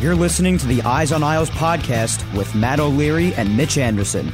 [0.00, 4.32] You're listening to the Eyes on Isles podcast with Matt O'Leary and Mitch Anderson.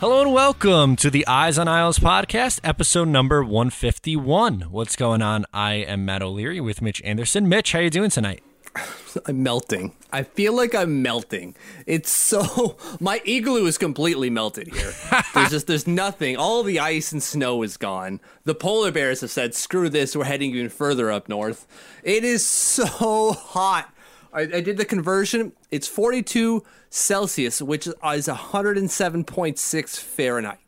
[0.00, 4.62] Hello and welcome to the Eyes on Isles podcast, episode number 151.
[4.72, 5.46] What's going on?
[5.52, 7.48] I am Matt O'Leary with Mitch Anderson.
[7.48, 8.42] Mitch, how you doing tonight?
[9.26, 9.92] I'm melting.
[10.12, 11.54] I feel like I'm melting.
[11.86, 14.92] It's so my igloo is completely melted here.
[15.34, 16.36] there's just there's nothing.
[16.36, 18.20] All the ice and snow is gone.
[18.44, 20.16] The polar bears have said, "Screw this.
[20.16, 21.66] We're heading even further up north."
[22.02, 23.92] It is so hot.
[24.32, 25.52] I, I did the conversion.
[25.70, 30.58] It's 42 Celsius, which is 107.6 Fahrenheit.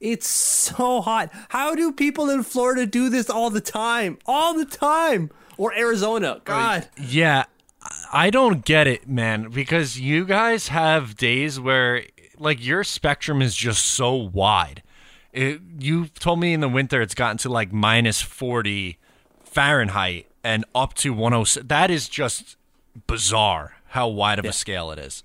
[0.00, 1.30] It's so hot.
[1.50, 4.18] How do people in Florida do this all the time?
[4.26, 6.40] All the time or Arizona.
[6.44, 6.88] God.
[7.00, 7.44] Yeah,
[8.12, 12.04] I don't get it, man, because you guys have days where
[12.38, 14.82] like your spectrum is just so wide.
[15.32, 18.98] It, you told me in the winter it's gotten to like minus 40
[19.42, 21.66] Fahrenheit and up to 106.
[21.66, 22.56] That is just
[23.06, 24.50] bizarre how wide of yeah.
[24.50, 25.24] a scale it is.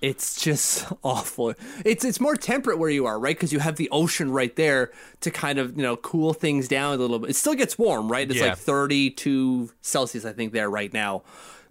[0.00, 1.54] It's just awful.
[1.84, 3.36] It's it's more temperate where you are, right?
[3.36, 6.94] Because you have the ocean right there to kind of you know cool things down
[6.94, 7.30] a little bit.
[7.30, 8.28] It still gets warm, right?
[8.28, 8.48] It's yeah.
[8.48, 11.22] like 32 Celsius, I think, there right now.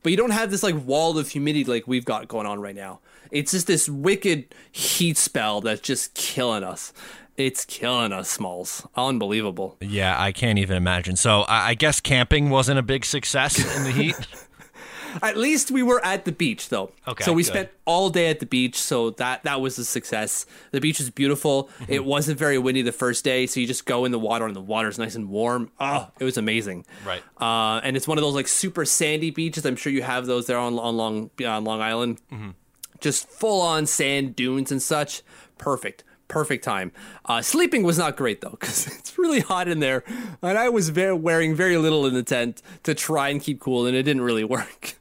[0.04, 2.76] But you don't have this like wall of humidity like we've got going on right
[2.76, 3.00] now.
[3.32, 6.94] It's just this wicked heat spell that's just killing us.
[7.36, 8.88] It's killing us, Smalls.
[8.96, 9.78] Unbelievable.
[9.80, 11.16] Yeah, I can't even imagine.
[11.18, 14.16] So I guess camping wasn't a big success in the heat.
[15.22, 16.92] At least we were at the beach though.
[17.08, 17.24] Okay.
[17.24, 17.50] So we good.
[17.50, 20.46] spent all day at the beach, so that that was a success.
[20.72, 21.70] The beach is beautiful.
[21.80, 21.94] Mm-hmm.
[21.94, 24.56] It wasn't very windy the first day, so you just go in the water and
[24.56, 25.72] the water's nice and warm.
[25.80, 26.86] Oh, it was amazing.
[27.06, 27.24] Right.
[27.40, 29.66] Uh, and it's one of those like super sandy beaches.
[29.66, 32.22] I'm sure you have those there on on Long on Long Island.
[32.32, 32.50] Mm-hmm.
[33.00, 35.22] Just full on sand dunes and such.
[35.58, 36.92] Perfect perfect time.
[37.26, 40.04] Uh, sleeping was not great though, because it's really hot in there,
[40.42, 43.86] and I was very, wearing very little in the tent to try and keep cool,
[43.86, 44.96] and it didn't really work.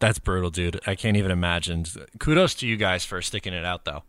[0.00, 0.80] That's brutal, dude.
[0.86, 1.84] I can't even imagine.
[2.18, 4.02] Kudos to you guys for sticking it out, though.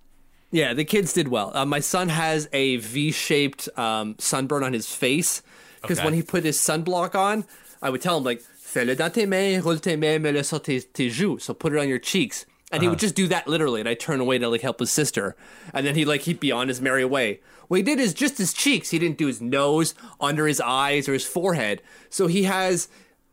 [0.49, 1.51] Yeah, the kids did well.
[1.53, 5.41] Uh, my son has a V-shaped um, sunburn on his face
[5.81, 6.05] because okay.
[6.05, 7.45] when he put his sunblock on,
[7.81, 10.81] I would tell him like, "Fais-le dans tes mains, roule tes mains, mets-le sur tes,
[10.81, 12.45] tes joues." So put it on your cheeks.
[12.71, 12.81] And uh-huh.
[12.81, 12.99] he would uh-huh.
[12.99, 15.35] just do that literally, and I turn away to like help his sister,
[15.73, 17.41] and then he'd like he'd be on his merry way.
[17.67, 18.89] What he did is just his cheeks.
[18.89, 21.81] He didn't do his nose, under his eyes, or his forehead.
[22.09, 22.89] So he has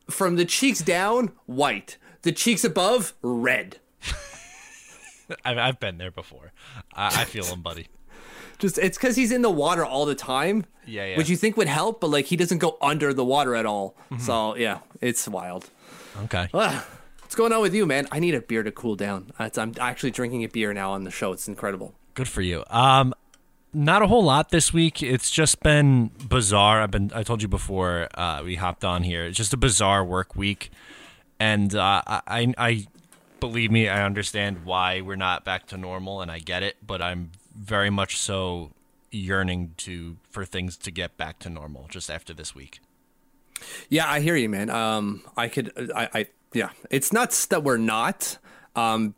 [0.09, 3.79] from the cheeks down white, the cheeks above red.
[5.47, 6.53] I've, I've been there before.
[6.93, 7.87] I, I feel him, buddy.
[8.59, 10.67] Just it's because he's in the water all the time.
[10.85, 11.17] Yeah, yeah.
[11.17, 13.97] Which you think would help, but like he doesn't go under the water at all.
[14.11, 14.23] Mm-hmm.
[14.23, 15.71] So yeah, it's wild.
[16.25, 16.49] Okay.
[16.51, 18.07] What's going on with you, man?
[18.13, 19.31] I need a beer to cool down.
[19.39, 21.33] I'm actually drinking a beer now on the show.
[21.33, 21.95] It's incredible.
[22.15, 22.65] Good for you.
[22.69, 23.15] Um,
[23.73, 25.03] not a whole lot this week.
[25.03, 26.83] It's just been bizarre.
[26.83, 27.11] I've been.
[27.15, 29.25] I told you before uh, we hopped on here.
[29.25, 30.71] It's just a bizarre work week,
[31.41, 32.87] and uh, I, I,
[33.41, 36.77] believe me, I understand why we're not back to normal, and I get it.
[36.85, 38.73] But I'm very much so
[39.11, 42.81] yearning to for things to get back to normal just after this week.
[43.89, 44.71] Yeah, I hear you, man.
[44.71, 48.39] Um, I could, I, I yeah, it's nuts that we're not.
[48.77, 49.15] Um,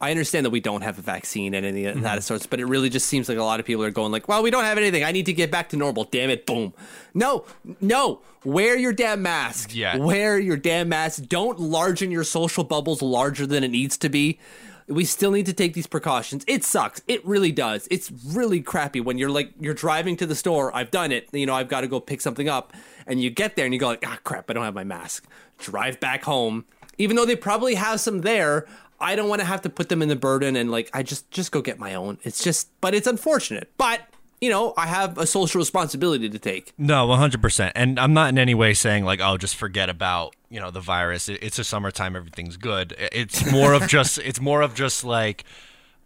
[0.00, 2.04] I understand that we don't have a vaccine and any of mm-hmm.
[2.04, 4.28] that sorts, but it really just seems like a lot of people are going like,
[4.28, 5.02] "Well, we don't have anything.
[5.02, 6.04] I need to get back to normal.
[6.04, 6.46] Damn it!
[6.46, 6.72] Boom.
[7.14, 7.44] No,
[7.80, 8.20] no.
[8.44, 9.74] Wear your damn mask.
[9.74, 9.96] Yeah.
[9.96, 11.24] Wear your damn mask.
[11.24, 14.38] Don't largen your social bubbles larger than it needs to be.
[14.86, 16.44] We still need to take these precautions.
[16.46, 17.02] It sucks.
[17.08, 17.88] It really does.
[17.90, 20.74] It's really crappy when you're like you're driving to the store.
[20.74, 21.28] I've done it.
[21.32, 22.72] You know, I've got to go pick something up,
[23.06, 24.48] and you get there and you go like, "Ah, crap!
[24.48, 25.26] I don't have my mask."
[25.58, 26.64] drive back home
[26.98, 28.66] even though they probably have some there
[29.00, 31.30] i don't want to have to put them in the burden and like i just
[31.30, 34.02] just go get my own it's just but it's unfortunate but
[34.40, 36.72] you know, I have a social responsibility to take.
[36.78, 37.72] No, 100%.
[37.74, 40.80] And I'm not in any way saying like, oh, just forget about, you know, the
[40.80, 41.28] virus.
[41.28, 42.94] It's a summertime, everything's good.
[42.98, 45.44] It's more of just it's more of just like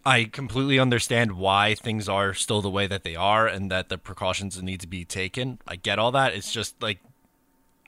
[0.05, 3.97] I completely understand why things are still the way that they are and that the
[3.97, 5.59] precautions need to be taken.
[5.67, 6.33] I get all that.
[6.33, 6.99] It's just like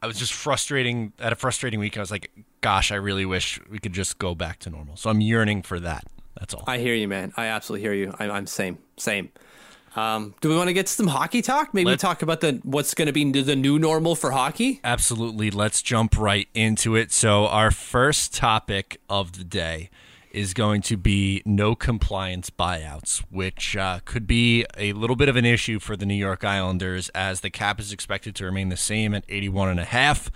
[0.01, 1.97] I was just frustrating at a frustrating week.
[1.97, 2.31] I was like,
[2.65, 4.95] gosh, I really wish we could just go back to normal.
[4.95, 6.03] So I'm yearning for that.
[6.39, 6.63] That's all.
[6.65, 7.31] I hear you, man.
[7.37, 8.11] I absolutely hear you.
[8.17, 9.29] I, I'm same, same.
[9.95, 11.75] Um, do we want to get some hockey talk?
[11.75, 14.81] Maybe Let, talk about the what's going to be the new normal for hockey.
[14.83, 15.51] Absolutely.
[15.51, 17.11] Let's jump right into it.
[17.11, 19.91] So our first topic of the day
[20.31, 25.35] is going to be no compliance buyouts, which uh, could be a little bit of
[25.35, 28.75] an issue for the New York Islanders as the cap is expected to remain the
[28.75, 30.31] same at 81 and a half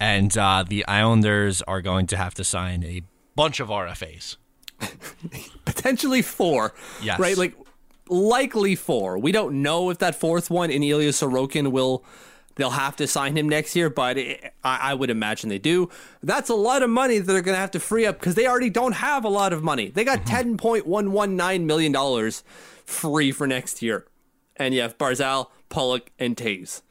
[0.00, 3.02] and uh, the Islanders are going to have to sign a
[3.34, 4.36] bunch of RFAs.
[5.64, 6.74] Potentially four.
[7.02, 7.18] Yes.
[7.18, 7.36] Right?
[7.36, 7.54] Like
[8.08, 9.18] likely four.
[9.18, 12.04] We don't know if that fourth one in Ilya Sorokin will
[12.54, 15.88] they'll have to sign him next year, but it, I, I, would imagine they do.
[16.24, 18.48] That's a lot of money that they're going to have to free up because they
[18.48, 19.90] already don't have a lot of money.
[19.90, 20.56] They got mm-hmm.
[20.56, 22.32] $10.119 million
[22.84, 24.06] free for next year.
[24.56, 26.82] And you have Barzal, Pulock, and Toews.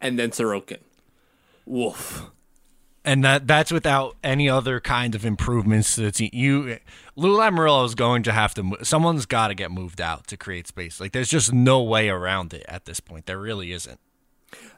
[0.00, 0.80] And then Sorokin.
[1.64, 2.32] Woof
[3.04, 6.30] and that that's without any other kind of improvements to the team.
[6.32, 6.78] You,
[7.16, 8.76] Lou Lamoriello is going to have to.
[8.82, 11.00] Someone's got to get moved out to create space.
[11.00, 13.26] Like there's just no way around it at this point.
[13.26, 13.98] There really isn't.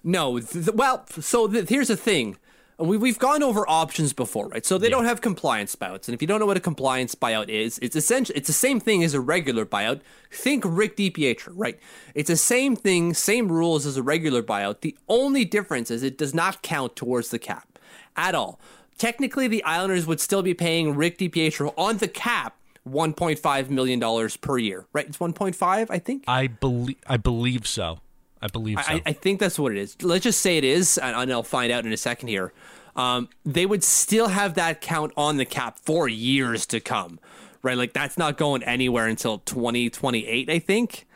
[0.02, 2.38] No, th- well, so th- here's the thing.
[2.76, 4.66] We, we've gone over options before, right?
[4.66, 4.90] So they yeah.
[4.90, 7.94] don't have compliance buyouts, and if you don't know what a compliance buyout is, it's
[7.94, 10.00] essentially it's the same thing as a regular buyout.
[10.32, 11.78] Think Rick DiPietro, right?
[12.14, 14.80] It's the same thing, same rules as a regular buyout.
[14.80, 17.73] The only difference is it does not count towards the cap
[18.16, 18.60] at all.
[18.98, 22.56] Technically, the Islanders would still be paying Rick DiPietro on the cap
[22.88, 25.06] $1.5 million per year, right?
[25.06, 26.24] It's 1.5, I think.
[26.28, 28.00] I believe I believe so.
[28.40, 28.92] I believe so.
[28.92, 29.96] I, I, think that's what it is.
[30.02, 32.52] Let's just say it is, and I'll find out in a second here.
[32.94, 37.18] Um, they would still have that count on the cap for years to come,
[37.62, 37.76] right?
[37.76, 41.06] Like that's not going anywhere until 2028, I think.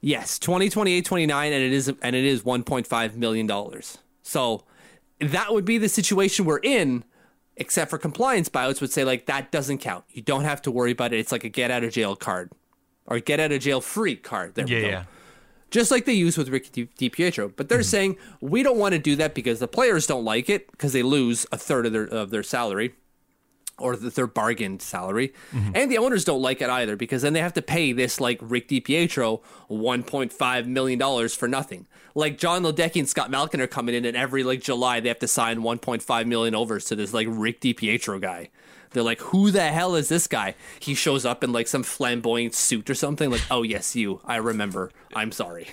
[0.00, 3.98] Yes, 2028, 29, and it is and it is 1.5 million dollars.
[4.22, 4.64] So
[5.20, 7.04] that would be the situation we're in,
[7.56, 10.04] except for compliance buyouts would say like that doesn't count.
[10.10, 11.18] You don't have to worry about it.
[11.18, 12.50] It's like a get out of jail card
[13.06, 14.54] or get out of jail free card.
[14.54, 14.88] There yeah, we go.
[14.88, 15.04] Yeah.
[15.70, 17.84] Just like they use with Ricky DiPietro, but they're mm-hmm.
[17.84, 21.02] saying we don't want to do that because the players don't like it because they
[21.02, 22.94] lose a third of their of their salary
[23.80, 25.32] or their bargained salary.
[25.52, 25.72] Mm-hmm.
[25.74, 28.38] And the owners don't like it either because then they have to pay this like
[28.40, 29.40] Rick DiPietro
[29.70, 31.86] $1.5 million for nothing.
[32.14, 35.18] Like Jon Ledecky and Scott Malkin are coming in and every like July they have
[35.20, 38.50] to sign 1.5 million overs to this like Rick DiPietro guy.
[38.90, 40.54] They're like, who the hell is this guy?
[40.80, 43.30] He shows up in like some flamboyant suit or something.
[43.30, 44.20] Like, oh yes, you.
[44.24, 44.90] I remember.
[45.14, 45.68] I'm sorry.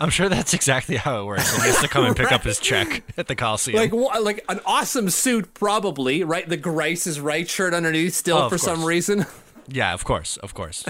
[0.00, 1.56] I'm sure that's exactly how it works.
[1.56, 2.34] He has to come and pick right.
[2.34, 3.76] up his check at the Coliseum.
[3.76, 3.92] Like,
[4.22, 6.24] like an awesome suit, probably.
[6.24, 8.62] Right, the Grace is right shirt underneath still oh, for course.
[8.62, 9.26] some reason.
[9.72, 10.84] Yeah, of course, of course.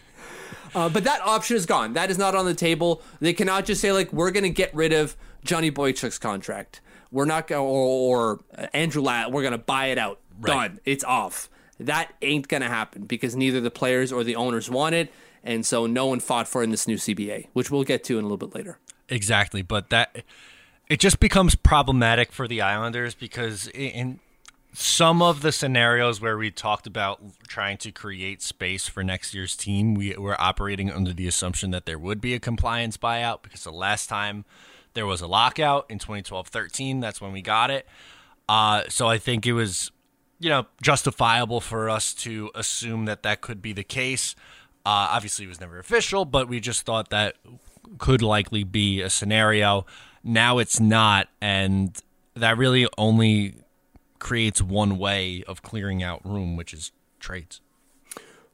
[0.74, 1.92] uh, but that option is gone.
[1.92, 3.02] That is not on the table.
[3.20, 6.80] They cannot just say like, we're going to get rid of Johnny Boychuk's contract.
[7.10, 9.34] We're not going or, or Andrew Ladd.
[9.34, 10.20] We're going to buy it out.
[10.40, 10.68] Right.
[10.68, 10.80] Done.
[10.86, 11.50] It's off.
[11.78, 15.12] That ain't going to happen because neither the players or the owners want it
[15.46, 18.24] and so no one fought for in this new CBA, which we'll get to in
[18.24, 18.78] a little bit later.
[19.08, 20.24] Exactly, but that
[20.88, 24.20] it just becomes problematic for the Islanders because in
[24.72, 29.56] some of the scenarios where we talked about trying to create space for next year's
[29.56, 33.64] team, we were operating under the assumption that there would be a compliance buyout because
[33.64, 34.44] the last time
[34.92, 37.86] there was a lockout in 2012-13, that's when we got it.
[38.48, 39.90] Uh, so I think it was,
[40.38, 44.36] you know, justifiable for us to assume that that could be the case.
[44.86, 47.34] Uh, obviously, it was never official, but we just thought that
[47.98, 49.84] could likely be a scenario.
[50.22, 52.00] Now it's not, and
[52.34, 53.56] that really only
[54.20, 57.60] creates one way of clearing out room, which is trades.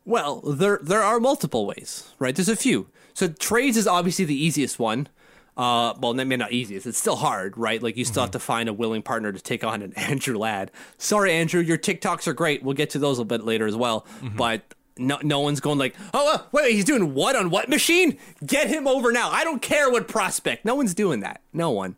[0.06, 2.34] Well, there there are multiple ways, right?
[2.34, 2.88] There's a few.
[3.12, 5.10] So trades is obviously the easiest one.
[5.54, 6.86] Uh, well, maybe not easiest.
[6.86, 7.82] It's still hard, right?
[7.82, 8.28] Like you still mm-hmm.
[8.28, 10.70] have to find a willing partner to take on an Andrew Ladd.
[10.96, 12.62] Sorry, Andrew, your TikToks are great.
[12.62, 14.06] We'll get to those a bit later as well.
[14.22, 14.38] Mm-hmm.
[14.38, 18.18] But no, no one's going like, oh, uh, wait, he's doing what on what machine?
[18.44, 19.30] Get him over now.
[19.30, 20.64] I don't care what prospect.
[20.64, 21.40] No one's doing that.
[21.52, 21.96] No one.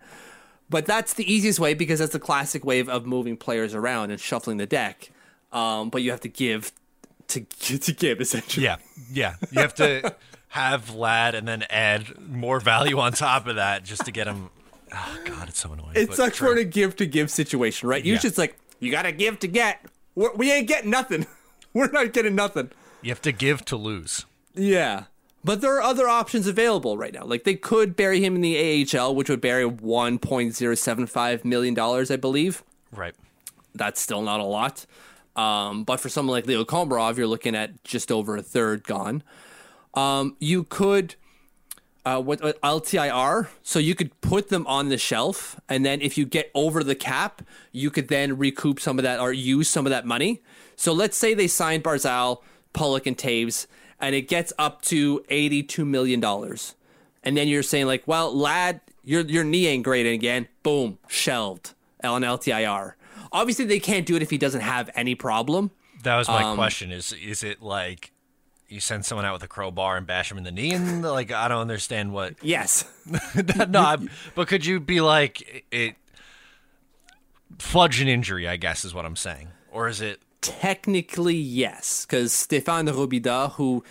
[0.70, 4.20] But that's the easiest way because that's the classic way of, moving players around and
[4.20, 5.10] shuffling the deck.
[5.52, 6.72] Um, but you have to give
[7.28, 7.40] to
[7.78, 8.64] to give essentially.
[8.64, 8.76] Yeah,
[9.12, 9.36] yeah.
[9.50, 10.14] You have to
[10.48, 14.50] have Ladd and then add more value on top of that just to get him.
[14.92, 15.92] Oh God, it's so annoying.
[15.94, 18.04] It's such for a give to give situation, right?
[18.04, 18.30] Usually yeah.
[18.30, 19.84] it's like you got to give to get.
[20.14, 21.26] We're, we ain't getting nothing.
[21.74, 22.70] We're not getting nothing.
[23.04, 24.24] You have to give to lose.
[24.54, 25.04] Yeah.
[25.44, 27.24] But there are other options available right now.
[27.24, 31.06] Like they could bury him in the AHL, which would bury one point zero seven
[31.06, 32.62] five million dollars, I believe.
[32.90, 33.14] Right.
[33.74, 34.86] That's still not a lot.
[35.36, 39.22] Um, but for someone like Leo Komarov, you're looking at just over a third gone.
[39.92, 41.16] Um, you could
[42.06, 46.18] uh, what, what LTIR, so you could put them on the shelf, and then if
[46.18, 47.42] you get over the cap,
[47.72, 50.42] you could then recoup some of that or use some of that money.
[50.76, 52.42] So let's say they signed Barzal,
[52.74, 53.66] Pulock, and Toews,
[53.98, 56.74] and it gets up to eighty-two million dollars,
[57.22, 60.48] and then you're saying like, well, lad, your your knee ain't great again.
[60.62, 62.94] Boom, shelved on LTIR.
[63.32, 65.70] Obviously, they can't do it if he doesn't have any problem.
[66.02, 66.92] That was my um, question.
[66.92, 68.12] Is is it like
[68.68, 71.30] you send someone out with a crowbar and bash them in the knee and like
[71.30, 72.84] I don't understand what Yes.
[73.68, 73.96] no, I,
[74.34, 75.96] but could you be like it
[77.58, 79.48] fudge an injury, I guess is what I'm saying.
[79.70, 83.82] Or is it technically yes, cuz Stéphane Robidas who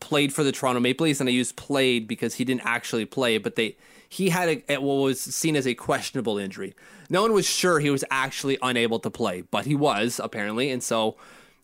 [0.00, 3.38] played for the Toronto Maple Leafs and I used played because he didn't actually play,
[3.38, 3.76] but they
[4.08, 6.74] he had a, what was seen as a questionable injury.
[7.10, 10.82] No one was sure he was actually unable to play, but he was apparently, and
[10.82, 11.16] so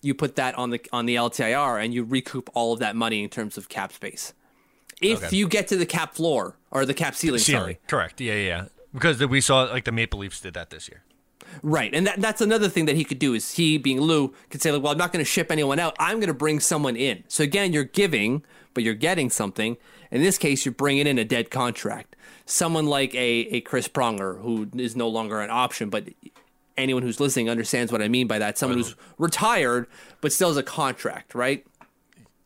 [0.02, 3.22] you put that on the on the LTIR and you recoup all of that money
[3.22, 4.34] in terms of cap space.
[5.00, 5.36] If okay.
[5.36, 7.62] you get to the cap floor or the cap ceiling, ceiling.
[7.62, 11.02] sorry, correct, yeah, yeah, because we saw like the Maple Leafs did that this year.
[11.62, 14.62] Right, and that, that's another thing that he could do is he, being Lou, could
[14.62, 15.96] say like, "Well, I'm not going to ship anyone out.
[15.98, 18.42] I'm going to bring someone in." So again, you're giving,
[18.74, 19.76] but you're getting something.
[20.10, 22.16] In this case, you're bringing in a dead contract.
[22.46, 26.08] Someone like a, a Chris Pronger, who is no longer an option, but
[26.76, 28.58] anyone who's listening understands what I mean by that.
[28.58, 29.86] Someone who's retired
[30.20, 31.64] but still has a contract, right?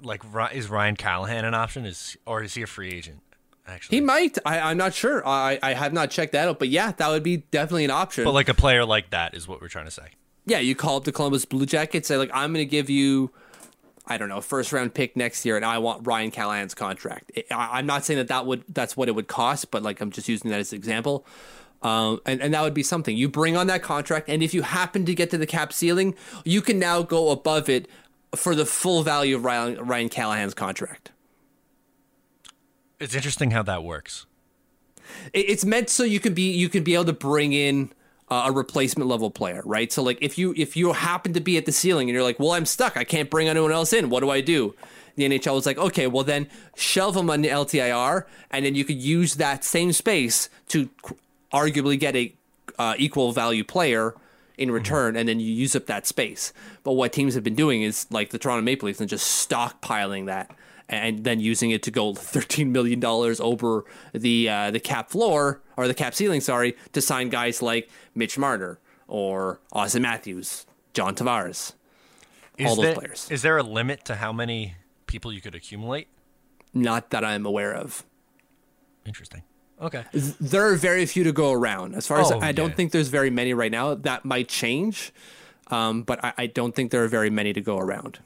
[0.02, 0.22] Like,
[0.52, 1.86] is Ryan Callahan an option?
[1.86, 3.20] Is or is he a free agent?
[3.66, 4.38] Actually, he might.
[4.44, 5.26] I, am not sure.
[5.26, 8.24] I, I have not checked that out, but yeah, that would be definitely an option.
[8.24, 10.08] But like a player like that is what we're trying to say.
[10.44, 13.30] Yeah, you call up the Columbus Blue Jackets, say like, I'm going to give you
[14.06, 17.32] I don't know, first round pick next year, and I want Ryan Callahan's contract.
[17.50, 20.10] I, am not saying that that would that's what it would cost, but like I'm
[20.10, 21.26] just using that as an example.
[21.82, 24.62] Um, and, and that would be something you bring on that contract, and if you
[24.62, 27.88] happen to get to the cap ceiling, you can now go above it
[28.36, 31.10] for the full value of Ryan, Ryan Callahan's contract.
[33.04, 34.24] It's interesting how that works.
[35.34, 37.92] It's meant so you can be you can be able to bring in
[38.30, 39.92] a replacement level player, right?
[39.92, 42.40] So like if you if you happen to be at the ceiling and you're like,
[42.40, 44.08] well, I'm stuck, I can't bring anyone else in.
[44.08, 44.74] What do I do?
[45.16, 48.86] The NHL was like, okay, well then shelve them on the LTIR, and then you
[48.86, 50.88] could use that same space to
[51.52, 52.32] arguably get a
[52.78, 54.14] uh, equal value player
[54.56, 54.76] in mm-hmm.
[54.76, 55.18] return, mm-hmm.
[55.18, 56.54] and then you use up that space.
[56.84, 60.24] But what teams have been doing is like the Toronto Maple Leafs and just stockpiling
[60.24, 60.50] that
[60.88, 65.62] and then using it to go thirteen million dollars over the uh, the cap floor
[65.76, 71.14] or the cap ceiling, sorry, to sign guys like Mitch Marner or Auston Matthews, John
[71.14, 71.74] Tavares,
[72.56, 73.30] is all those there, players.
[73.30, 74.76] Is there a limit to how many
[75.06, 76.08] people you could accumulate?
[76.72, 78.04] Not that I'm aware of.
[79.06, 79.42] Interesting.
[79.80, 80.04] Okay.
[80.12, 81.94] There are very few to go around.
[81.94, 83.94] As far as oh, I don't think there's very many right now.
[83.94, 85.12] That might change,
[85.68, 88.20] um, but I, I, don't think there are very many to go around.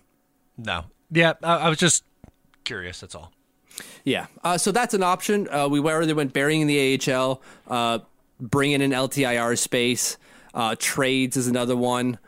[0.57, 0.85] No.
[1.11, 2.05] Yeah, I, I was just
[2.69, 3.01] curious.
[3.01, 3.33] That's all.
[4.05, 4.27] Yeah.
[4.45, 5.49] Uh, so that's an option.
[5.49, 8.01] Uh, we already went burying the AHL, uh,
[8.39, 10.19] bringing in LTIR space.
[10.53, 12.19] Uh, trades is another one.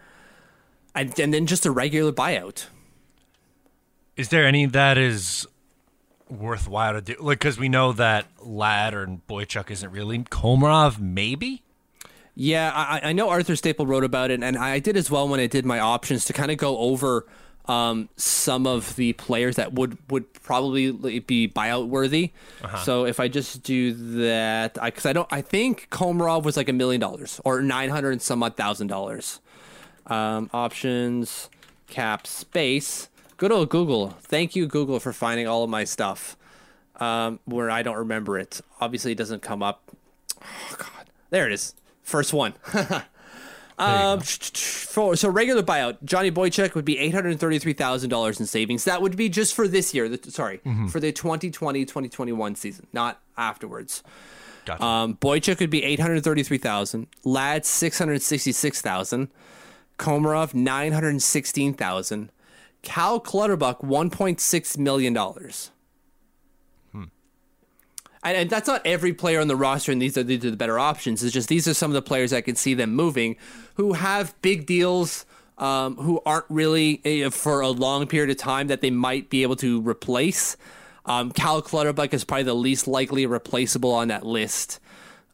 [0.94, 2.66] And, and then just a regular buyout.
[4.16, 5.46] Is there any that is
[6.28, 7.16] worthwhile to do?
[7.20, 11.62] Like, because we know that Ladd or Boychuk isn't really Komarov, maybe.
[12.34, 15.40] Yeah, I, I know Arthur Staple wrote about it, and I did as well when
[15.40, 17.26] I did my options to kind of go over
[17.66, 22.32] um, some of the players that would would probably be buyout worthy.
[22.62, 22.78] Uh-huh.
[22.78, 26.68] So if I just do that, because I, I, don't, I think Komarov was like
[26.68, 29.40] a million dollars or nine hundred and some odd thousand dollars.
[30.06, 31.50] Um, options,
[31.86, 33.08] cap, space.
[33.36, 34.10] Good old Google.
[34.20, 36.36] Thank you, Google, for finding all of my stuff
[36.96, 38.60] um, where I don't remember it.
[38.80, 39.90] Obviously, it doesn't come up.
[40.42, 41.74] Oh God, there it is.
[42.02, 42.54] First one.
[43.80, 48.46] Um, for, so regular buyout, Johnny Boychuk would be eight hundred thirty-three thousand dollars in
[48.46, 48.84] savings.
[48.84, 50.08] That would be just for this year.
[50.08, 50.88] The, sorry, mm-hmm.
[50.88, 54.02] for the 2020-2021 season, not afterwards.
[54.66, 54.84] Gotcha.
[54.84, 57.06] Um, Boychuk would be eight hundred thirty-three thousand.
[57.24, 59.28] Ladd six hundred sixty-six thousand.
[59.98, 62.30] Komarov nine hundred sixteen thousand.
[62.82, 65.70] Cal Clutterbuck one point six million dollars
[68.22, 70.56] and, and, that's not every player on the roster, and these are, these are the
[70.56, 71.22] better options.
[71.22, 73.36] It's just these are some of the players I can see them moving
[73.74, 75.24] who have big deals,
[75.58, 79.42] um, who aren't really uh, for a long period of time that they might be
[79.42, 80.56] able to replace.
[81.06, 84.80] Um, Cal Clutterbuck is probably the least likely replaceable on that list.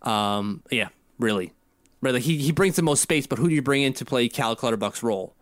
[0.03, 0.89] Um, yeah,
[1.19, 1.53] really.
[2.01, 4.29] Really, he, he brings the most space, but who do you bring in to play
[4.29, 5.35] Cal Clutterbuck's role?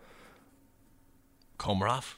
[1.58, 2.14] Komarov?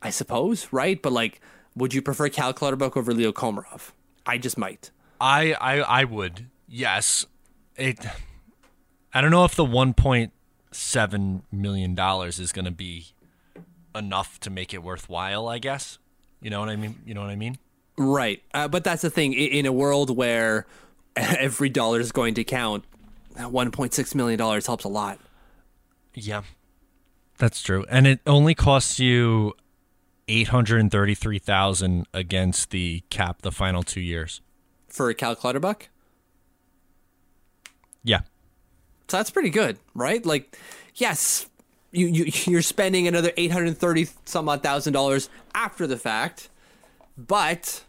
[0.00, 1.00] I suppose, right?
[1.00, 1.40] But like,
[1.76, 3.92] Would you prefer Cal Clutterbuck over Leo Komarov?
[4.26, 4.90] I just might.
[5.20, 6.46] I I I would.
[6.68, 7.26] Yes.
[7.76, 8.04] It
[9.12, 13.08] I don't know if the 1.7 million dollars is going to be
[13.94, 15.98] enough to make it worthwhile, I guess.
[16.40, 16.96] You know what I mean?
[17.04, 17.58] You know what I mean?
[17.96, 18.42] Right.
[18.54, 19.32] Uh, but that's the thing.
[19.32, 20.66] In a world where
[21.16, 22.84] every dollar is going to count,
[23.36, 25.18] $1.6 million helps a lot.
[26.14, 26.42] Yeah.
[27.38, 27.84] That's true.
[27.90, 29.54] And it only costs you
[30.30, 34.40] 833,000 against the cap the final 2 years.
[34.88, 35.88] For a Cal Clutterbuck?
[38.02, 38.20] Yeah.
[39.08, 40.24] So that's pretty good, right?
[40.24, 40.56] Like,
[40.94, 41.46] yes,
[41.92, 46.48] you, you you're spending another 830 some odd thousand dollars after the fact,
[47.18, 47.82] but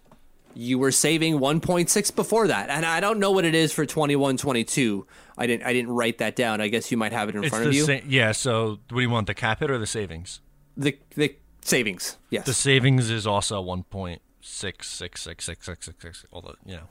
[0.53, 2.69] you were saving 1.6 before that.
[2.69, 5.05] And I don't know what it is for 21 22.
[5.37, 6.59] I didn't I didn't write that down.
[6.59, 7.85] I guess you might have it in It's front of you.
[7.85, 10.41] sa- yeah, so what do you want, the cap hit or the savings?
[10.77, 12.17] the the savings.
[12.29, 12.45] Yes.
[12.45, 16.87] The savings is also 1.666666 although, you know.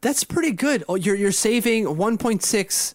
[0.00, 0.84] That's pretty good.
[0.88, 2.94] Oh, you're you're saving 1.6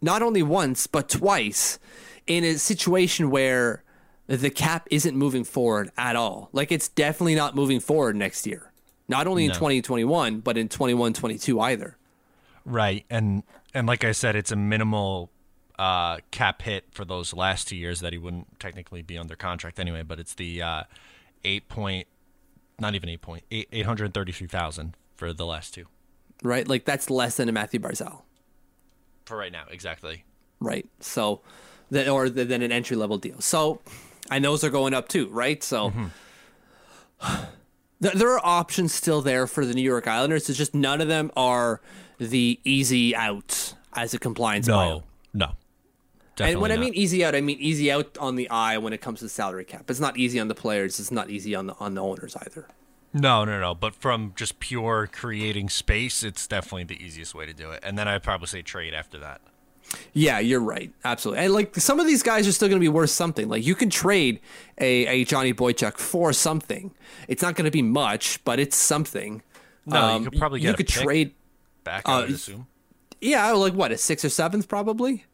[0.00, 1.78] not only once but twice
[2.26, 3.82] in a situation where
[4.26, 6.48] the cap isn't moving forward at all.
[6.52, 8.72] Like it's definitely not moving forward next year.
[9.08, 9.54] Not only in No.
[9.54, 11.96] 2021 but in 21 22 either.
[12.64, 13.42] Right, and
[13.74, 15.30] and like I said, it's a minimal
[15.80, 19.78] uh, cap hit for those last two years that he wouldn't technically be under contract
[19.80, 20.02] anyway.
[20.02, 20.82] But it's the uh,
[21.44, 22.06] eight point,
[22.78, 25.86] not even eight point eight eight hundred thirty three thousand for the last two
[26.42, 26.66] Right?
[26.66, 28.22] Like that's less than a Mathew Barzal.
[29.26, 29.64] for right now.
[29.70, 30.24] Exactly.
[30.60, 30.86] Right?
[31.00, 31.40] So
[31.90, 33.40] that or th- than an entry level deal.
[33.40, 33.80] So
[34.30, 35.62] and those are going up too, right?
[35.62, 35.92] So
[38.00, 40.48] There there are options still there for the New York Islanders.
[40.48, 41.82] It's just none of them are
[42.18, 45.02] the easy out as a compliance buyout.
[45.34, 45.52] No, no.
[46.40, 48.92] Definitely and when I mean easy out, I mean easy out on the eye when
[48.92, 49.90] it comes to salary cap.
[49.90, 50.98] It's not easy on the players.
[51.00, 52.66] It's not easy on the on the owners either.
[53.12, 53.74] no, no, no.
[53.74, 57.80] But from just pure creating space, it's definitely the easiest way to do it.
[57.82, 59.40] And then I'd probably say trade after that.
[60.12, 60.92] Yeah, you're right.
[61.04, 61.44] Absolutely.
[61.44, 63.48] And like some of these guys are still going to be worth something.
[63.48, 64.38] Like you can trade
[64.78, 66.94] a, a Johnny Boychuk for something.
[67.26, 69.42] It's not going to be much, but it's something.
[69.86, 71.34] No, you could probably you get a could trade.
[71.82, 72.66] Back, I would Uh, assume
[73.20, 75.24] Yeah, like what a sixth or seventh probably.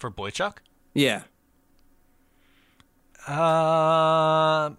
[0.00, 0.56] For Boychuk.
[0.94, 1.22] Yeah.
[3.28, 4.70] Uh,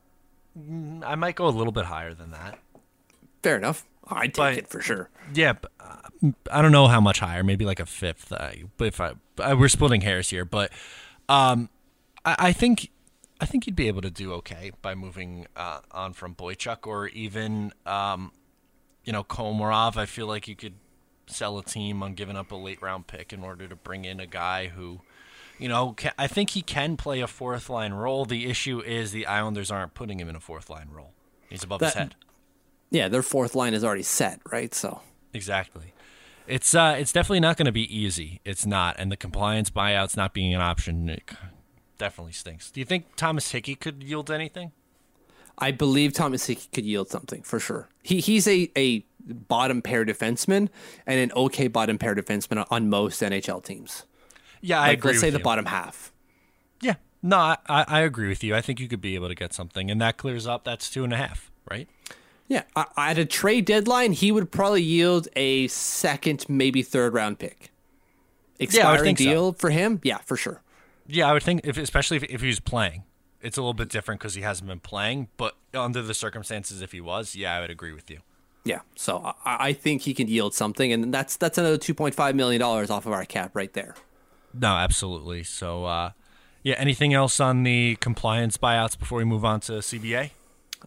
[1.06, 2.60] I might go a little bit higher than that.
[3.44, 3.86] Fair enough.
[4.08, 5.10] I'd take But- it for sure.
[5.34, 7.44] Yeah, but, uh, I don't know how much higher.
[7.44, 8.32] Maybe like a fifth.
[8.32, 10.72] Uh, but if I, I we're splitting hairs here, but
[11.30, 11.70] um,
[12.26, 12.90] I, I think
[13.40, 17.08] I think you'd be able to do okay by moving uh, on from Boychuk or
[17.10, 18.32] even um,
[19.06, 19.96] you know Komarov.
[19.98, 20.74] I feel like you could
[21.28, 24.20] sell a team on giving up a late round pick in order to bring in
[24.20, 25.02] a guy who.
[25.62, 28.26] You know, I think he can play a fourth line role.
[28.26, 31.14] The issue is the Islanders aren't putting him in a fourth line role.
[31.50, 32.16] He's above his head.
[32.90, 34.74] Yeah, their fourth line is already set, right?
[34.74, 35.02] So
[35.34, 35.94] Exactly.
[36.48, 38.42] It's uh, it's definitely not going to be easy.
[38.44, 41.30] It's not, and the compliance buyouts not being an option it
[41.98, 42.72] definitely stinks.
[42.72, 44.72] Do you think Thomas Hickey could yield anything?
[45.58, 47.88] I believe Thomas Hickey could yield something for sure.
[48.02, 50.70] He he's a, a bottom pair defenseman
[51.06, 54.06] and an okay bottom pair defenseman on most NHL teams.
[54.62, 55.12] Yeah, I agree.
[55.12, 56.12] let's say with the bottom half.
[56.82, 58.56] Yeah, no, I, I agree with you.
[58.56, 60.64] I think you could be able to get something, and that clears up.
[60.64, 61.88] That's two and a half, right?
[62.48, 62.64] Yeah,
[62.98, 67.72] at a trade deadline, he would probably yield a second, maybe third round pick.
[68.60, 69.24] Expiring so.
[69.24, 70.62] deal for him, yeah, for sure.
[71.08, 73.04] Yeah, I would think, if, especially if, if he was playing,
[73.42, 75.30] it's a little bit different because he hasn't been playing.
[75.38, 78.20] But under the circumstances, if he was, yeah, I would agree with you.
[78.64, 82.16] Yeah, so I, I think he can yield something, and that's that's another two point
[82.16, 83.96] five million dollars off of our cap right there.
[84.54, 85.44] No, absolutely.
[85.44, 86.12] So, uh,
[86.64, 90.32] yeah, anything else on the compliance buyouts before we move on to CBA?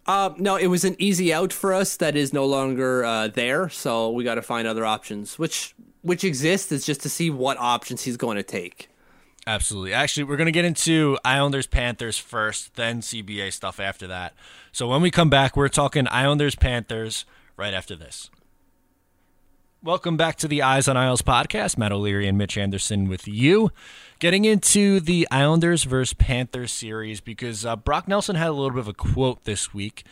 [0.07, 3.68] Um, no, it was an easy out for us that is no longer uh, there,
[3.68, 7.57] so we got to find other options, which which exist is just to see what
[7.59, 8.90] options he's going to take.
[9.46, 9.92] Absolutely.
[9.94, 14.35] Actually, we're going to get into Islanders Panthers first, then CBA stuff after that.
[14.72, 17.24] So when we come back, we're talking Islanders Panthers
[17.57, 18.31] right after this.
[19.85, 21.77] Welcome back to the Eyes on Isles podcast.
[21.77, 23.70] Matt O'Leary and Mitch Anderson with you.
[24.18, 28.79] Getting into the Islanders versus Panthers series because uh, Brock Nelson had a little bit
[28.79, 30.05] of a quote this week.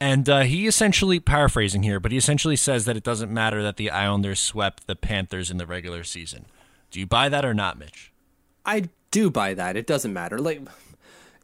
[0.00, 3.76] And uh, he essentially, paraphrasing here, but he essentially says that it doesn't matter that
[3.76, 6.46] the Islanders swept the Panthers in the regular season.
[6.90, 8.10] Do you buy that or not, Mitch?
[8.66, 9.76] I do buy that.
[9.76, 10.40] It doesn't matter.
[10.40, 10.62] Like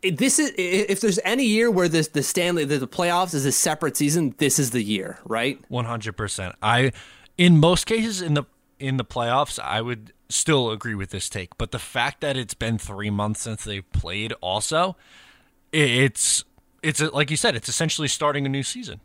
[0.02, 3.52] this is if there's any year where this the Stanley the, the playoffs is a
[3.52, 5.60] separate season, this is the year, right?
[5.68, 6.56] One hundred percent.
[6.60, 6.90] I,
[7.38, 8.44] in most cases in the
[8.78, 11.56] in the playoffs, I would still agree with this take.
[11.56, 14.96] But the fact that it's been three months since they played, also,
[15.72, 16.44] it's
[16.82, 19.00] it's like you said, it's essentially starting a new season.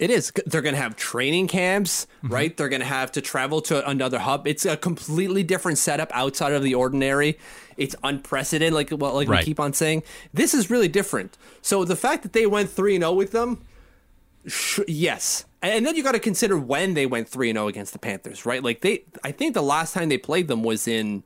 [0.00, 0.32] It is.
[0.46, 2.32] They're going to have training camps, mm-hmm.
[2.32, 2.56] right?
[2.56, 4.48] They're going to have to travel to another hub.
[4.48, 7.38] It's a completely different setup outside of the ordinary.
[7.76, 9.40] It's unprecedented, like well, like right.
[9.40, 10.02] we keep on saying.
[10.32, 11.36] This is really different.
[11.60, 13.64] So the fact that they went three and zero oh with them,
[14.46, 17.68] sh- yes, and then you got to consider when they went three and zero oh
[17.68, 18.62] against the Panthers, right?
[18.62, 21.22] Like they, I think the last time they played them was in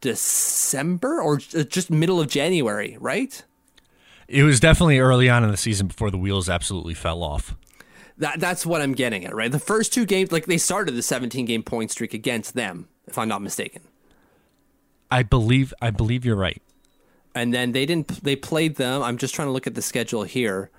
[0.00, 3.42] December or uh, just middle of January, right?
[4.28, 7.56] It was definitely early on in the season before the wheels absolutely fell off.
[8.18, 9.50] That that's what I'm getting at, right?
[9.50, 13.16] The first two games, like they started the 17 game point streak against them, if
[13.16, 13.82] I'm not mistaken.
[15.10, 16.62] I believe I believe you're right.
[17.34, 18.22] And then they didn't.
[18.22, 19.02] They played them.
[19.02, 20.70] I'm just trying to look at the schedule here.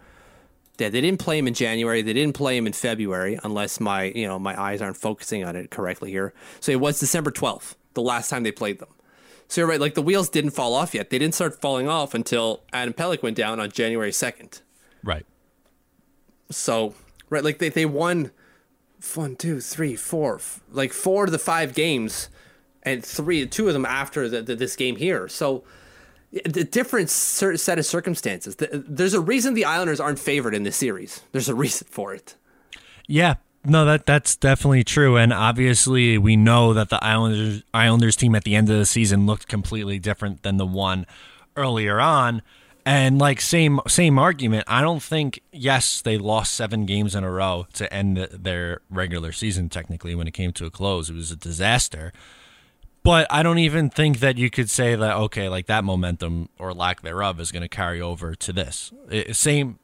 [0.79, 2.01] Yeah, they didn't play him in January.
[2.01, 5.55] They didn't play him in February, unless my you know my eyes aren't focusing on
[5.55, 6.33] it correctly here.
[6.59, 8.89] So it was December 12th, the last time they played them.
[9.47, 9.79] So you're right.
[9.79, 11.09] Like the wheels didn't fall off yet.
[11.11, 14.61] They didn't start falling off until Adam Pelech went down on January 2nd.
[15.03, 15.25] Right.
[16.49, 16.95] So
[17.33, 17.43] right?
[17.43, 18.31] Like they, they won
[19.15, 20.39] one, two, three, four,
[20.71, 22.29] like four of the five games,
[22.83, 25.27] and three, two of them after the, the, this game here.
[25.27, 25.63] So
[26.45, 28.55] the different set of circumstances.
[28.55, 31.21] There's a reason the Islanders aren't favored in this series.
[31.31, 32.35] There's a reason for it.
[33.07, 38.35] Yeah, no, that that's definitely true, and obviously we know that the Islanders Islanders team
[38.35, 41.05] at the end of the season looked completely different than the one
[41.55, 42.41] earlier on.
[42.85, 47.31] And like same same argument, I don't think yes they lost seven games in a
[47.31, 49.69] row to end their regular season.
[49.69, 52.11] Technically, when it came to a close, it was a disaster.
[53.03, 56.73] But I don't even think that you could say that okay, like that momentum or
[56.73, 58.91] lack thereof is going to carry over to this.
[59.09, 59.79] It, same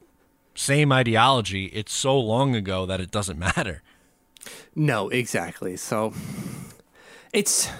[0.54, 1.66] same ideology.
[1.66, 3.82] It's so long ago that it doesn't matter.
[4.74, 5.76] No, exactly.
[5.76, 6.14] So
[7.32, 7.70] it's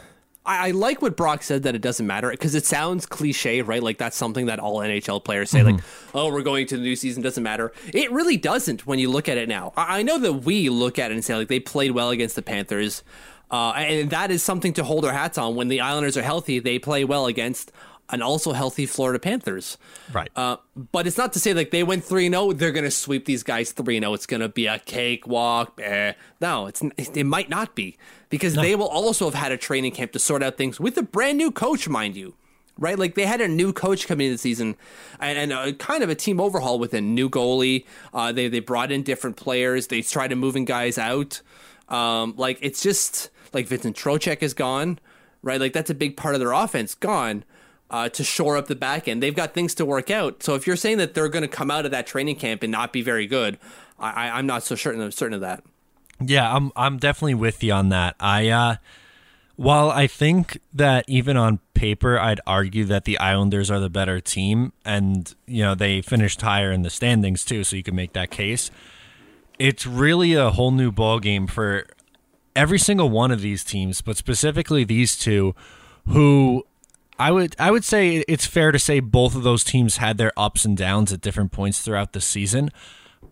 [0.44, 3.82] I, I, like what Brock said that it doesn't matter because it sounds cliche, right?
[3.82, 5.76] Like that's something that all NHL players say, mm-hmm.
[5.76, 9.10] like, "Oh, we're going to the new season, doesn't matter." It really doesn't when you
[9.10, 9.72] look at it now.
[9.76, 12.36] I, I know that we look at it and say like they played well against
[12.36, 13.02] the Panthers,
[13.50, 15.56] uh, and that is something to hold our hats on.
[15.56, 17.72] When the Islanders are healthy, they play well against
[18.12, 19.78] an also healthy Florida Panthers.
[20.12, 20.30] Right.
[20.34, 20.56] Uh,
[20.92, 23.42] but it's not to say like they went 3 0, they're going to sweep these
[23.42, 24.14] guys 3 0.
[24.14, 25.80] It's going to be a cakewalk.
[25.82, 26.12] Eh.
[26.40, 27.96] No, it's it might not be
[28.28, 28.62] because no.
[28.62, 31.38] they will also have had a training camp to sort out things with a brand
[31.38, 32.34] new coach, mind you.
[32.78, 32.98] Right?
[32.98, 34.74] Like they had a new coach coming into the season
[35.18, 37.84] and, and a, kind of a team overhaul with a new goalie.
[38.14, 41.42] Uh, they, they brought in different players, they tried to moving guys out.
[41.90, 44.98] Um, like it's just like Vincent Trocheck is gone,
[45.42, 45.60] right?
[45.60, 47.44] Like that's a big part of their offense gone
[47.90, 49.22] uh, to shore up the back end.
[49.22, 50.42] They've got things to work out.
[50.42, 52.70] So if you're saying that they're going to come out of that training camp and
[52.70, 53.58] not be very good,
[53.98, 55.62] I, I'm not so certain of, certain of that.
[56.22, 58.14] Yeah, I'm I'm definitely with you on that.
[58.20, 58.76] I uh,
[59.56, 64.20] while I think that even on paper, I'd argue that the Islanders are the better
[64.20, 68.12] team, and you know they finished higher in the standings too, so you can make
[68.12, 68.70] that case.
[69.60, 71.86] It's really a whole new ball game for
[72.56, 75.54] every single one of these teams, but specifically these two,
[76.08, 76.64] who
[77.18, 80.32] I would I would say it's fair to say both of those teams had their
[80.34, 82.70] ups and downs at different points throughout the season.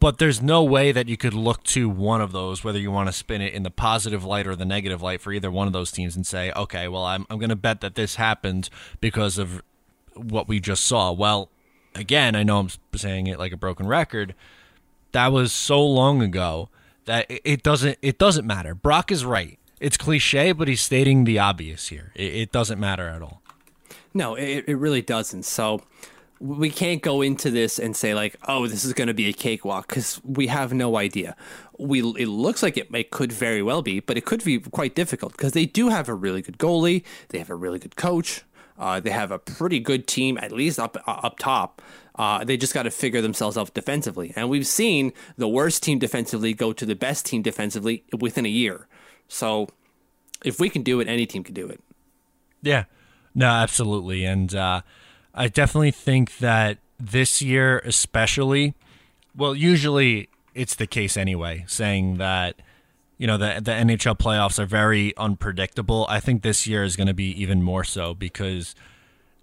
[0.01, 3.09] But there's no way that you could look to one of those, whether you want
[3.09, 5.73] to spin it in the positive light or the negative light for either one of
[5.73, 8.69] those teams, and say, okay, well, I'm I'm going to bet that this happened
[9.01, 9.63] because of
[10.15, 11.11] what we just saw.
[11.11, 11.49] Well,
[11.95, 14.35] again, I know I'm saying it like a broken record.
[15.13, 16.69] That was so long ago
[17.07, 18.75] that it doesn't it doesn't matter.
[18.75, 19.59] Brock is right.
[19.81, 22.13] It's cliche, but he's stating the obvious here.
[22.15, 23.43] It, it doesn't matter at all.
[24.13, 25.45] No, it, it really doesn't.
[25.45, 25.83] So
[26.41, 29.33] we can't go into this and say like, oh, this is going to be a
[29.33, 31.37] cakewalk because we have no idea.
[31.79, 34.95] We it looks like it, it could very well be, but it could be quite
[34.95, 38.43] difficult because they do have a really good goalie, they have a really good coach,
[38.79, 41.83] uh, they have a pretty good team at least up up top.
[42.19, 45.99] Uh, they just got to figure themselves out defensively, and we've seen the worst team
[45.99, 48.89] defensively go to the best team defensively within a year.
[49.29, 49.69] So
[50.45, 51.81] if we can do it, any team can do it.
[52.63, 52.85] Yeah.
[53.35, 54.25] No, absolutely.
[54.25, 54.83] And uh,
[55.35, 58.75] I definitely think that this year, especially,
[59.37, 62.61] well, usually it's the case anyway, saying that,
[63.17, 66.07] you know, the, the NHL playoffs are very unpredictable.
[66.09, 68.75] I think this year is going to be even more so because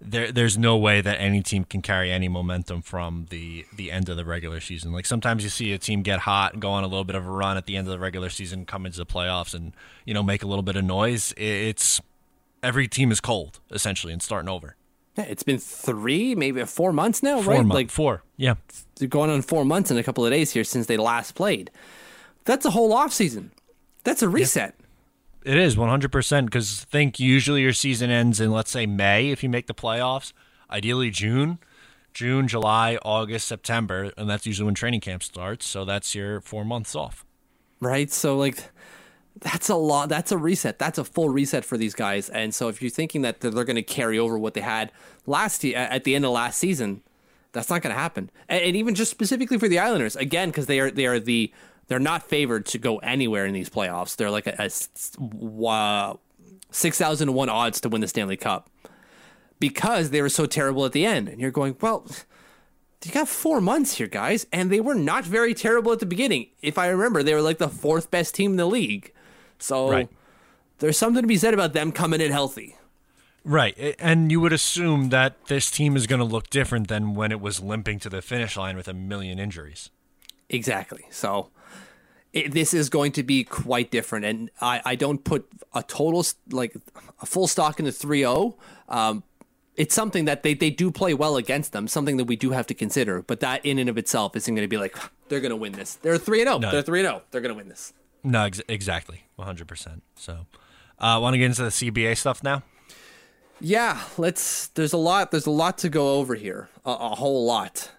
[0.00, 4.08] there there's no way that any team can carry any momentum from the the end
[4.08, 4.92] of the regular season.
[4.92, 7.26] Like sometimes you see a team get hot and go on a little bit of
[7.26, 9.72] a run at the end of the regular season, come into the playoffs and,
[10.04, 11.32] you know, make a little bit of noise.
[11.36, 12.00] It's
[12.62, 14.76] every team is cold essentially and starting over.
[15.16, 17.64] Yeah, it's been three, maybe four months now, four right?
[17.64, 18.56] Month, like four, yeah,
[18.96, 21.70] They're going on four months in a couple of days here since they last played.
[22.44, 23.50] That's a whole off season.
[24.04, 24.74] That's a reset.
[24.78, 24.85] Yeah.
[25.46, 29.30] It is one hundred percent because think usually your season ends in let's say May
[29.30, 30.32] if you make the playoffs,
[30.68, 31.58] ideally June.
[32.12, 35.66] June, July, August, September, and that's usually when training camp starts.
[35.66, 37.26] So that's your four months off.
[37.78, 38.10] Right.
[38.10, 38.70] So like
[39.40, 40.08] that's a lot.
[40.08, 40.78] That's a reset.
[40.78, 42.30] That's a full reset for these guys.
[42.30, 44.90] And so if you're thinking that they're going to carry over what they had
[45.26, 47.02] last year at the end of last season,
[47.52, 48.30] that's not going to happen.
[48.48, 51.52] And, even just specifically for the Islanders, again, because they are they are the
[51.88, 54.16] they're not favored to go anywhere in these playoffs.
[54.16, 56.16] They're like a, a uh,
[56.70, 58.70] six thousand one odds to win the Stanley Cup
[59.58, 61.28] because they were so terrible at the end.
[61.28, 62.06] And you're going, well,
[63.04, 66.48] you got four months here, guys, and they were not very terrible at the beginning.
[66.60, 69.12] If I remember, they were like the fourth best team in the league.
[69.58, 70.08] So right.
[70.78, 72.76] there's something to be said about them coming in healthy.
[73.44, 73.96] Right.
[74.00, 77.40] And you would assume that this team is going to look different than when it
[77.40, 79.90] was limping to the finish line with a million injuries.
[80.48, 81.04] Exactly.
[81.10, 81.50] So
[82.36, 84.26] it, this is going to be quite different.
[84.26, 86.76] And I, I don't put a total, like
[87.22, 88.56] a full stock in the 3 0.
[88.88, 89.22] Um,
[89.74, 92.66] it's something that they, they do play well against them, something that we do have
[92.66, 93.22] to consider.
[93.22, 94.96] But that in and of itself isn't going to be like,
[95.28, 95.94] they're going to win this.
[95.96, 96.58] They're 3 0.
[96.58, 97.22] They're 3 0.
[97.30, 97.94] They're going to win this.
[98.22, 100.02] No, ex- exactly, one hundred percent.
[100.16, 100.46] So,
[100.98, 102.64] uh, want to get into the CBA stuff now?
[103.60, 104.66] Yeah, let's.
[104.68, 105.30] There's a lot.
[105.30, 106.68] There's a lot to go over here.
[106.84, 107.92] A, a whole lot.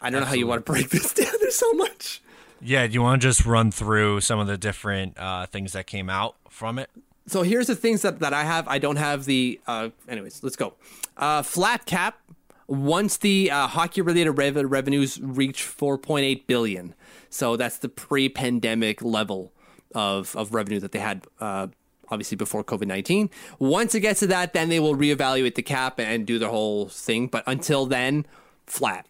[0.00, 0.20] I don't Absolutely.
[0.20, 1.32] know how you want to break this down.
[1.40, 2.22] There's so much.
[2.60, 5.86] Yeah, do you want to just run through some of the different uh, things that
[5.86, 6.90] came out from it?
[7.26, 8.68] So here's the things that, that I have.
[8.68, 9.60] I don't have the.
[9.66, 10.74] Uh, anyways, let's go.
[11.16, 12.18] Uh, flat cap.
[12.66, 16.94] Once the uh, hockey related rev- revenues reach 4.8 billion,
[17.28, 19.52] so that's the pre-pandemic level
[19.94, 21.26] of of revenue that they had.
[21.40, 21.68] Uh,
[22.10, 23.30] obviously before COVID 19.
[23.58, 26.88] Once it gets to that, then they will reevaluate the cap and do the whole
[26.88, 27.26] thing.
[27.26, 28.26] But until then,
[28.66, 29.06] flat.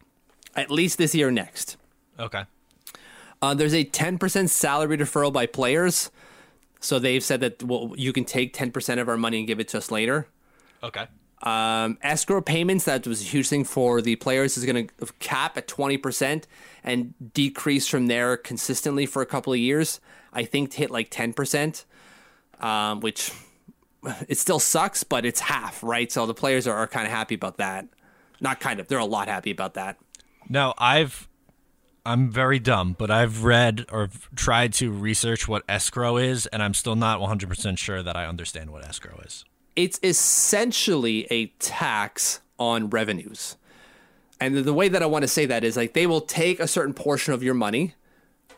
[0.55, 1.77] At least this year next.
[2.19, 2.45] Okay.
[3.45, 6.11] Uh, there's a 10% salary deferral by players.
[6.81, 9.69] So they've said that well, you can take 10% of our money and give it
[9.69, 10.29] to us later.
[10.83, 11.07] Okay.
[11.43, 15.59] Um, escrow payments, that was a huge thing for the players, is going to cap
[15.59, 16.45] at 20%
[16.83, 20.01] and decrease from there consistently for a couple of years.
[20.33, 21.85] I think to hit like 10%,
[22.61, 23.31] um, which
[24.27, 26.11] it still sucks, but it's half, right?
[26.11, 27.89] So the players are, are kind of happy about that.
[28.41, 29.99] Not kind of, they're a lot happy about that.
[30.49, 31.29] Now, I've
[32.07, 36.75] I'm very dumb, but I've read or tried to research what escrow is, and I'm
[36.75, 39.45] still not 100% sure that I understand what escrow is
[39.77, 43.57] it's essentially a tax on revenues.
[44.41, 46.69] And the way that I want to say that is like they will take a
[46.69, 47.95] certain portion of your money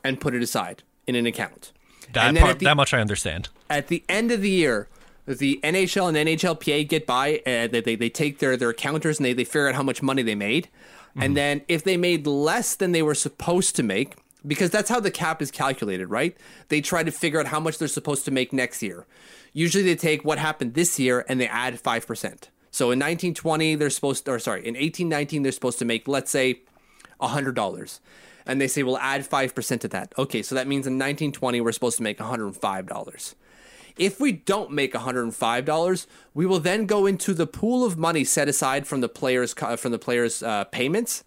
[0.03, 1.73] and put it aside in an account.
[2.13, 3.49] That, part, the, that much I understand.
[3.69, 4.89] At the end of the year,
[5.27, 9.27] the NHL and NHLPA get by, and they, they, they take their, their counters and
[9.27, 10.69] they, they figure out how much money they made.
[11.17, 11.23] Mm-hmm.
[11.23, 15.01] And then if they made less than they were supposed to make, because that's how
[15.01, 16.37] the cap is calculated, right?
[16.69, 19.07] They try to figure out how much they're supposed to make next year.
[19.55, 22.23] Usually they take what happened this year and they add 5%.
[22.71, 26.31] So in 1920, they're supposed to, or sorry, in 1819, they're supposed to make, let's
[26.31, 26.61] say,
[27.23, 28.01] $100.
[28.45, 30.13] And they say, we'll add 5% to that.
[30.19, 33.35] Okay, so that means in 1920, we're supposed to make $105.
[33.97, 38.49] If we don't make $105, we will then go into the pool of money set
[38.49, 41.25] aside from the players from the players' uh, payments.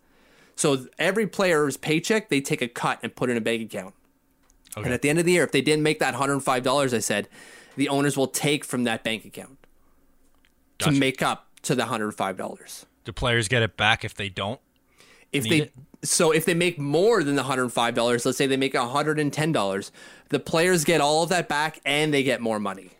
[0.55, 3.95] So every player's paycheck, they take a cut and put in a bank account.
[4.77, 4.86] Okay.
[4.86, 7.27] And at the end of the year, if they didn't make that $105, I said,
[7.75, 9.58] the owners will take from that bank account
[10.77, 10.91] gotcha.
[10.91, 12.86] to make up to the hundred five dollars.
[13.05, 14.60] Do players get it back if they don't?
[15.32, 15.74] If they it?
[16.04, 19.20] so if they make more than the hundred five dollars, let's say they make hundred
[19.20, 19.92] and ten dollars,
[20.30, 22.92] the players get all of that back and they get more money.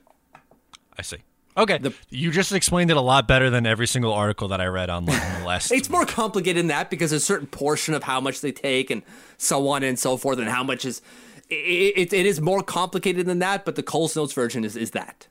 [0.98, 1.18] I see.
[1.58, 4.68] Okay, the, you just explained it a lot better than every single article that I
[4.68, 5.72] read online in the last.
[5.72, 5.92] it's week.
[5.92, 9.02] more complicated than that because a certain portion of how much they take and
[9.38, 11.02] so on and so forth, and how much is
[11.50, 11.54] it,
[11.98, 15.28] it, it is more complicated than that, but the Coles Notes version is, is that.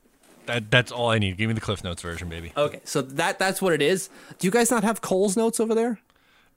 [0.47, 1.37] That, that's all I need.
[1.37, 2.53] Give me the Cliff Notes version, baby.
[2.57, 4.09] Okay, so that that's what it is.
[4.39, 6.01] Do you guys not have Coles Notes over there?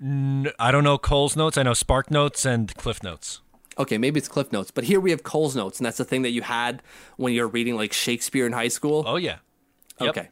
[0.02, 1.58] I don't know Coles Notes.
[1.58, 3.42] I know Spark Notes and Cliff Notes.
[3.78, 6.24] Okay, maybe it's Cliff Notes, but here we have Coles Notes, and that's the thing
[6.24, 6.82] that you had
[7.18, 9.04] when you were reading like Shakespeare in high school.
[9.06, 9.38] Oh yeah.
[10.00, 10.10] Yep.
[10.10, 10.30] Okay.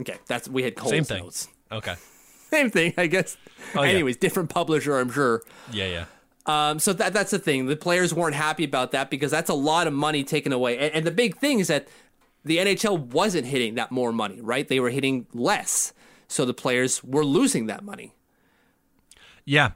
[0.00, 1.22] Okay, that's we had Coles Same thing.
[1.22, 1.48] Notes.
[1.70, 1.94] Okay.
[2.50, 3.36] Same thing, I guess.
[3.74, 4.20] Oh, Anyways, yeah.
[4.20, 5.42] different publisher, I'm sure.
[5.72, 6.04] Yeah, yeah.
[6.46, 7.66] Um, so that that's the thing.
[7.66, 10.78] The players weren't happy about that because that's a lot of money taken away.
[10.78, 11.88] And, and the big thing is that
[12.44, 14.66] the NHL wasn't hitting that more money, right?
[14.66, 15.92] They were hitting less.
[16.28, 18.14] So the players were losing that money.
[19.46, 19.72] Yeah,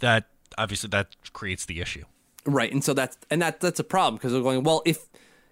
[0.00, 0.26] that
[0.58, 2.04] obviously that creates the issue.
[2.44, 5.06] Right, and so that's and that that's a problem because they're going well if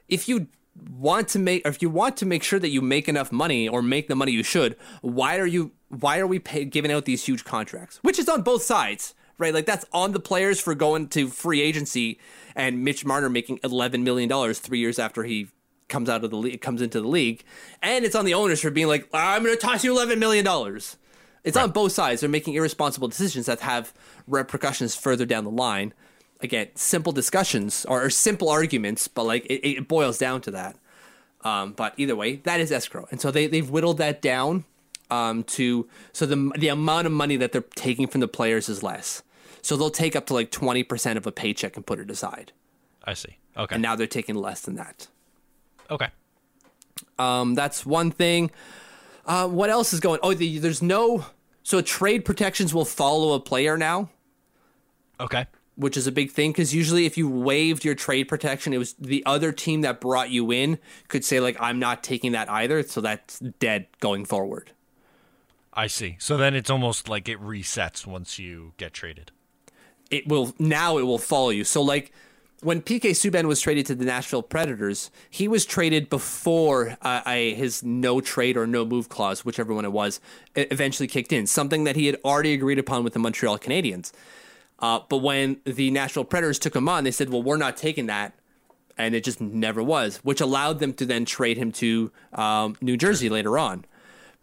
[0.09, 0.49] if you
[0.91, 3.81] want to make if you want to make sure that you make enough money or
[3.81, 7.25] make the money you should, why are you why are we pay, giving out these
[7.25, 8.01] huge contracts?
[8.03, 9.55] Which is on both sides right?
[9.55, 12.21] Like that's on the players for going to free agency
[12.55, 15.49] and Mitch Marner making eleven million dollars three years after he
[15.89, 17.43] comes out of the league, comes into the league,
[17.83, 20.45] and it's on the owners for being like, I'm going to toss you eleven million
[20.45, 20.97] dollars.
[21.45, 21.65] It's right.
[21.65, 22.21] on both sides.
[22.21, 23.93] They're making irresponsible decisions that have
[24.27, 25.95] repercussions further down the line.
[26.41, 30.77] Again, simple discussions or, or simple arguments, but like it, it boils down to that.
[31.43, 34.65] Um, but either way, that is escrow, and so they they've whittled that down
[35.11, 38.83] um, to so the the amount of money that they're taking from the players is
[38.83, 39.23] less.
[39.63, 42.53] So they'll take up to like twenty percent of a paycheck and put it aside.
[43.05, 43.37] I see.
[43.57, 43.75] Okay.
[43.75, 45.09] And now they're taking less than that.
[45.91, 46.09] Okay.
[47.19, 48.51] Um, that's one thing.
[49.31, 50.19] Uh, what else is going?
[50.25, 51.25] Oh, the, there's no.
[51.63, 54.11] So trade protections will follow a player now.
[55.21, 55.47] Okay.
[55.77, 58.95] Which is a big thing because usually if you waived your trade protection, it was
[58.95, 62.83] the other team that brought you in could say like I'm not taking that either,
[62.83, 64.73] so that's dead going forward.
[65.73, 66.17] I see.
[66.19, 69.31] So then it's almost like it resets once you get traded.
[70.11, 71.63] It will now it will follow you.
[71.63, 72.11] So like
[72.63, 77.55] when PK Subban was traded to the Nashville Predators, he was traded before uh, I,
[77.57, 80.21] his no trade or no move clause, whichever one it was,
[80.55, 81.47] eventually kicked in.
[81.47, 84.13] Something that he had already agreed upon with the Montreal Canadiens.
[84.79, 88.07] Uh, but when the Nashville Predators took him on, they said, "Well, we're not taking
[88.07, 88.35] that,"
[88.97, 92.97] and it just never was, which allowed them to then trade him to um, New
[92.97, 93.85] Jersey later on.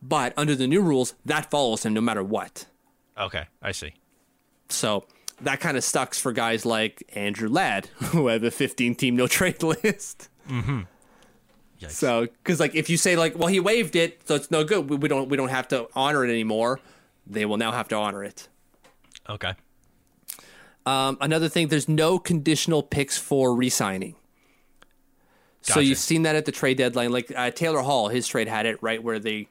[0.01, 2.65] But under the new rules, that follows him no matter what.
[3.17, 3.93] Okay, I see.
[4.69, 5.05] So
[5.41, 9.27] that kind of sucks for guys like Andrew Ladd, who have a 15 team no
[9.27, 10.29] trade list.
[10.49, 10.81] Mm-hmm.
[11.89, 14.89] So, because like if you say like, well, he waived it, so it's no good.
[14.89, 16.79] We, we don't we don't have to honor it anymore.
[17.27, 18.47] They will now have to honor it.
[19.29, 19.53] Okay.
[20.87, 24.15] Um, another thing, there's no conditional picks for re-signing.
[25.63, 25.73] Gotcha.
[25.73, 27.11] So you've seen that at the trade deadline.
[27.11, 29.49] Like uh, Taylor Hall, his trade had it right where they,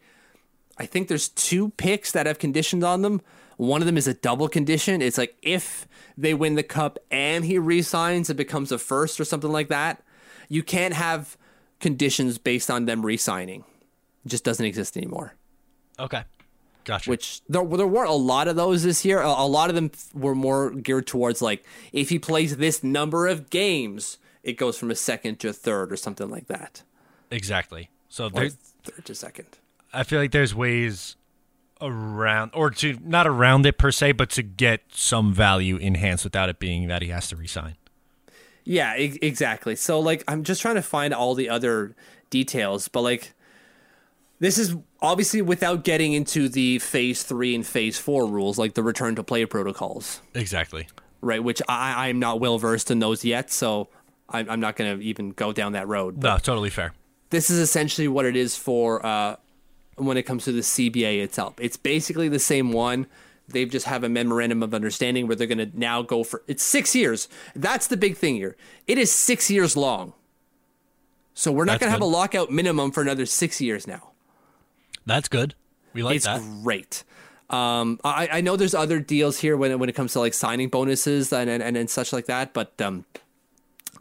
[0.79, 3.21] I think there's two picks that have conditions on them.
[3.57, 5.01] One of them is a double condition.
[5.01, 9.25] It's like if they win the cup and he resigns, it becomes a first or
[9.25, 10.03] something like that.
[10.49, 11.37] You can't have
[11.81, 13.65] conditions based on them resigning.
[14.25, 15.35] It just doesn't exist anymore.
[15.99, 16.25] Okay.
[16.85, 17.11] Gotcha.
[17.11, 19.21] Which there, there weren't a lot of those this year.
[19.21, 23.27] A, a lot of them were more geared towards like if he plays this number
[23.27, 26.85] of games, it goes from a second to a third or something like that.
[27.31, 27.91] Exactly.
[28.09, 28.55] So third
[29.05, 29.49] to second.
[29.93, 31.17] I feel like there's ways
[31.81, 36.49] around or to not around it per se, but to get some value enhanced without
[36.49, 37.77] it being that he has to resign.
[38.65, 39.77] Yeah, e- exactly.
[39.77, 41.95] So like I'm just trying to find all the other
[42.31, 43.33] details, but like
[44.39, 48.83] this is obviously without getting into the phase 3 and phase 4 rules like the
[48.83, 50.21] return to play protocols.
[50.35, 50.89] Exactly.
[51.23, 53.89] Right, which I I'm not well versed in those yet, so
[54.29, 56.23] I'm, I'm not going to even go down that road.
[56.23, 56.93] No, totally fair.
[57.31, 59.37] This is essentially what it is for uh,
[59.97, 61.55] when it comes to the CBA itself.
[61.59, 63.07] It's basically the same one.
[63.49, 66.63] They've just have a memorandum of understanding where they're going to now go for it's
[66.63, 67.29] six years.
[67.55, 68.57] That's the big thing here.
[68.87, 70.13] It is six years long.
[71.35, 74.13] So we're not going to have a lockout minimum for another six years now.
[75.05, 75.55] That's good.
[75.93, 76.43] We like it's that.
[76.63, 77.05] great.
[77.49, 80.35] Um, I, I know there's other deals here when it, when it comes to like
[80.35, 83.05] signing bonuses and and, and such like that, but um,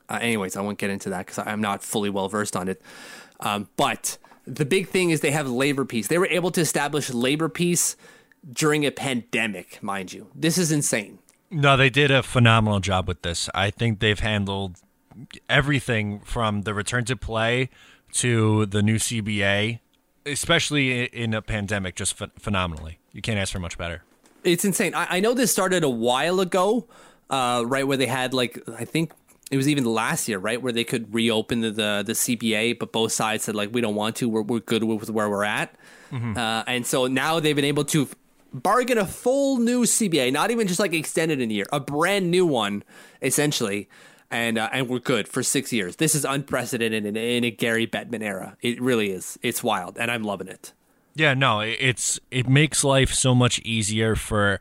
[0.10, 2.82] uh, anyways, I won't get into that because I'm not fully well versed on it.
[3.40, 6.08] Um, but the big thing is they have labor peace.
[6.08, 7.96] They were able to establish labor peace
[8.52, 10.28] during a pandemic, mind you.
[10.36, 11.20] This is insane.
[11.52, 13.50] No, they did a phenomenal job with this.
[13.54, 14.78] I think they've handled
[15.50, 17.70] everything from the return to play
[18.14, 19.80] to the new CBA,
[20.26, 23.00] especially in a pandemic, just ph- phenomenally.
[23.12, 24.04] You can't ask for much better.
[24.44, 24.94] It's insane.
[24.94, 26.88] I, I know this started a while ago,
[27.30, 29.12] uh, right where they had like I think
[29.52, 32.92] it was even last year, right, where they could reopen the the, the CBA, but
[32.92, 34.30] both sides said like we don't want to.
[34.30, 35.76] We're we're good with where we're at,
[36.12, 36.38] mm-hmm.
[36.38, 38.08] uh, and so now they've been able to
[38.54, 42.32] bargain a full new CBA, not even just like extended in a year, a brand
[42.32, 42.84] new one,
[43.22, 43.90] essentially.
[44.32, 45.98] And, uh, and we're good for six years.
[45.98, 48.58] This is unprecedented in, in a Gary Bettman era.
[48.60, 49.38] It really is.
[49.44, 50.74] It's wild, and I'm loving it.
[51.14, 54.60] Yeah, no, it's it makes life so much easier for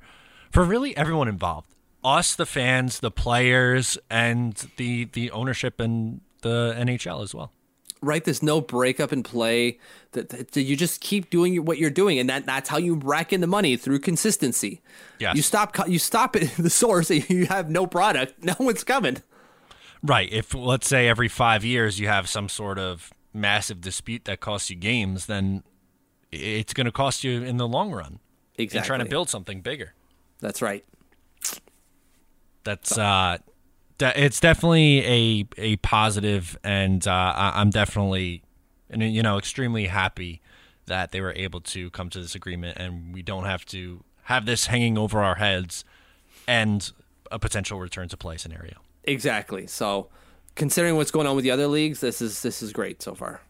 [0.52, 1.73] for really everyone involved
[2.04, 7.52] us, the fans, the players, and the the ownership and the NHL as well.
[8.00, 9.78] Right, there's no breakup in play.
[10.12, 13.40] That, you just keep doing what you're doing, and that that's how you rack in
[13.40, 14.82] the money through consistency.
[15.18, 17.10] Yeah, you stop you stop at the source.
[17.28, 18.34] You have no product.
[18.44, 19.22] No one's coming.
[20.02, 20.30] Right.
[20.30, 24.68] If let's say every five years you have some sort of massive dispute that costs
[24.68, 25.62] you games, then
[26.30, 28.20] it's going to cost you in the long run.
[28.56, 28.78] Exactly.
[28.78, 29.94] And trying to build something bigger.
[30.40, 30.84] That's right.
[32.64, 33.38] That's uh,
[34.00, 38.42] it's definitely a a positive, and uh, I'm definitely,
[38.94, 40.40] you know, extremely happy
[40.86, 44.46] that they were able to come to this agreement, and we don't have to have
[44.46, 45.84] this hanging over our heads,
[46.48, 46.92] and
[47.30, 48.76] a potential return to play scenario.
[49.04, 49.66] Exactly.
[49.66, 50.08] So,
[50.54, 53.42] considering what's going on with the other leagues, this is this is great so far.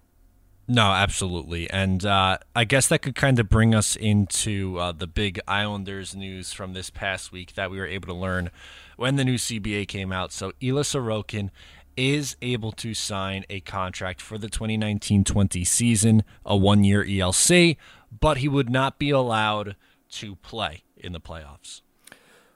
[0.66, 1.68] No, absolutely.
[1.68, 6.14] And uh, I guess that could kind of bring us into uh, the big Islanders
[6.14, 8.50] news from this past week that we were able to learn
[8.96, 10.32] when the new CBA came out.
[10.32, 11.50] So Ilya Sorokin
[11.96, 17.76] is able to sign a contract for the 2019-20 season, a one-year ELC,
[18.20, 19.76] but he would not be allowed
[20.10, 21.82] to play in the playoffs.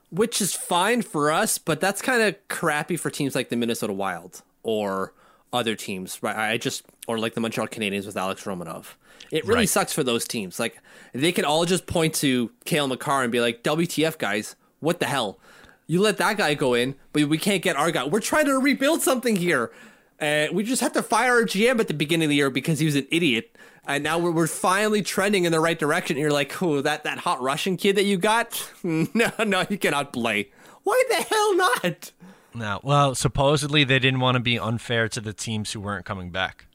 [0.09, 3.93] Which is fine for us, but that's kind of crappy for teams like the Minnesota
[3.93, 5.13] Wild or
[5.53, 6.35] other teams, right?
[6.35, 8.95] I just or like the Montreal Canadiens with Alex Romanov.
[9.31, 9.69] It really right.
[9.69, 10.59] sucks for those teams.
[10.59, 10.79] Like
[11.13, 14.55] they can all just point to Cale Makar and be like, "WTF, guys?
[14.79, 15.39] What the hell?
[15.89, 18.05] You let that guy go in, but we can't get our guy.
[18.05, 19.71] We're trying to rebuild something here.
[20.21, 22.77] Uh, we just have to fire our GM at the beginning of the year because
[22.77, 26.15] he was an idiot." And now we're, we're finally trending in the right direction.
[26.15, 28.71] And you're like, oh, that, that hot Russian kid that you got?
[28.83, 30.51] No, no, you cannot play.
[30.83, 32.11] Why the hell not?
[32.53, 36.29] No, well, supposedly they didn't want to be unfair to the teams who weren't coming
[36.29, 36.67] back.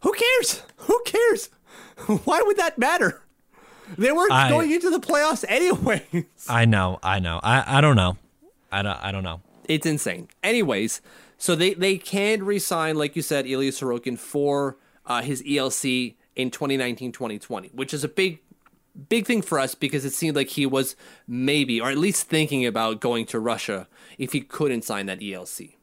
[0.00, 0.62] Who cares?
[0.76, 1.50] Who cares?
[2.24, 3.22] Why would that matter?
[3.98, 6.24] They weren't I, going into the playoffs anyways.
[6.48, 7.40] I know, I know.
[7.42, 8.16] I, I don't know.
[8.70, 9.40] I don't I don't know.
[9.68, 10.28] It's insane.
[10.42, 11.00] Anyways,
[11.38, 14.76] so they they can resign, like you said, Ilya Sorokin for
[15.06, 18.40] uh, his ELC in 2019-2020, which is a big
[19.08, 22.66] big thing for us because it seemed like he was maybe, or at least thinking
[22.66, 23.88] about going to Russia
[24.18, 25.74] if he couldn't sign that ELC.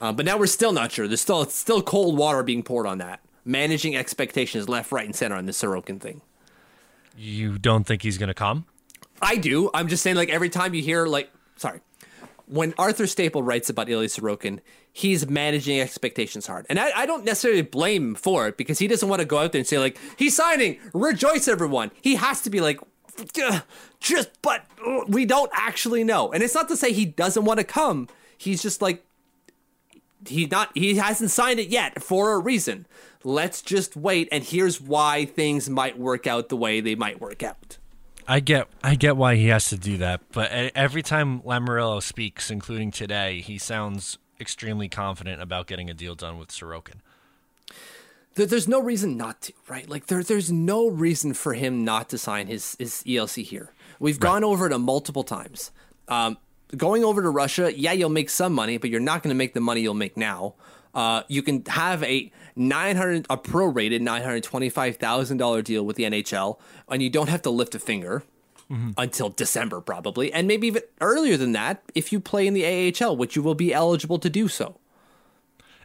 [0.00, 1.06] Uh, but now we're still not sure.
[1.06, 3.20] There's still still cold water being poured on that.
[3.44, 6.22] Managing expectations left, right, and center on the Sorokin thing.
[7.16, 8.66] You don't think he's going to come?
[9.22, 9.70] I do.
[9.74, 11.80] I'm just saying, like every time you hear, like, sorry,
[12.46, 14.60] when Arthur Staple writes about Ilya Sorokin,
[14.92, 16.66] he's managing expectations hard.
[16.68, 19.38] And I, I, don't necessarily blame him for it because he doesn't want to go
[19.38, 21.92] out there and say, like, he's signing, rejoice everyone.
[22.02, 22.80] He has to be like,
[24.00, 26.32] just, but uh, we don't actually know.
[26.32, 28.08] And it's not to say he doesn't want to come.
[28.36, 29.04] He's just like,
[30.26, 32.86] he's not, he hasn't signed it yet for a reason.
[33.22, 34.28] Let's just wait.
[34.32, 37.78] And here's why things might work out the way they might work out.
[38.26, 42.48] I get I get why he has to do that, but every time Lamoriello speaks,
[42.50, 47.00] including today, he sounds extremely confident about getting a deal done with Sorokin.
[48.34, 49.88] There's no reason not to, right?
[49.88, 53.72] Like there, there's no reason for him not to sign his his ELC here.
[53.98, 54.30] We've right.
[54.30, 55.72] gone over it multiple times.
[56.06, 56.38] Um,
[56.76, 59.54] going over to Russia, yeah, you'll make some money, but you're not going to make
[59.54, 60.54] the money you'll make now.
[60.94, 62.30] Uh, you can have a
[62.60, 66.58] 900 a prorated $925,000 deal with the NHL
[66.88, 68.22] and you don't have to lift a finger
[68.70, 68.90] mm-hmm.
[68.98, 73.16] until December probably and maybe even earlier than that if you play in the AHL
[73.16, 74.78] which you will be eligible to do so.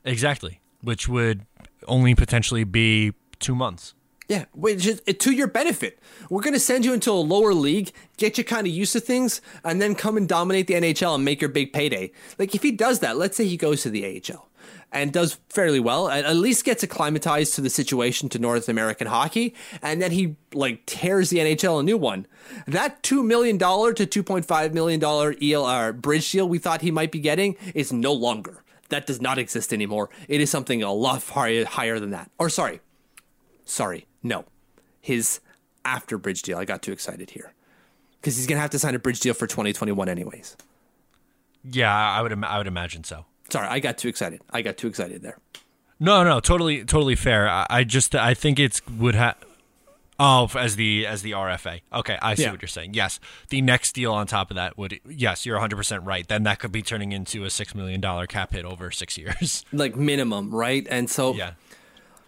[0.04, 1.46] Exactly, which would
[1.88, 3.94] only potentially be 2 months.
[4.28, 6.00] Yeah, which is to your benefit.
[6.30, 9.00] We're going to send you into a lower league, get you kind of used to
[9.00, 12.12] things, and then come and dominate the NHL and make your big payday.
[12.40, 14.50] Like if he does that, let's say he goes to the AHL
[14.92, 16.10] and does fairly well.
[16.10, 20.86] At least gets acclimatized to the situation to North American hockey, and then he like
[20.86, 22.28] tears the NHL a new one.
[22.68, 26.82] That two million dollar to two point five million dollar ELR bridge deal we thought
[26.82, 28.64] he might be getting is no longer.
[28.90, 30.10] That does not exist anymore.
[30.28, 32.30] It is something a lot higher, higher than that.
[32.38, 32.82] Or sorry,
[33.64, 34.46] sorry, no,
[35.02, 35.40] his
[35.84, 36.58] after bridge deal.
[36.58, 37.54] I got too excited here
[38.22, 40.56] because he's gonna have to sign a bridge deal for 2021 anyways.
[41.64, 42.44] Yeah, I would.
[42.44, 43.26] I would imagine so.
[43.50, 44.42] Sorry, I got too excited.
[44.52, 45.38] I got too excited there.
[46.00, 47.48] No, no, totally, totally fair.
[47.48, 49.38] I, I just, I think it's would have.
[50.18, 51.82] Oh, as the as the RFA.
[51.92, 52.52] Okay, I see yeah.
[52.52, 52.94] what you're saying.
[52.94, 53.20] Yes,
[53.50, 55.00] the next deal on top of that would.
[55.06, 56.26] Yes, you're 100 percent right.
[56.26, 59.66] Then that could be turning into a six million dollar cap hit over six years,
[59.74, 60.88] like minimum, right?
[60.90, 61.52] And so, yeah.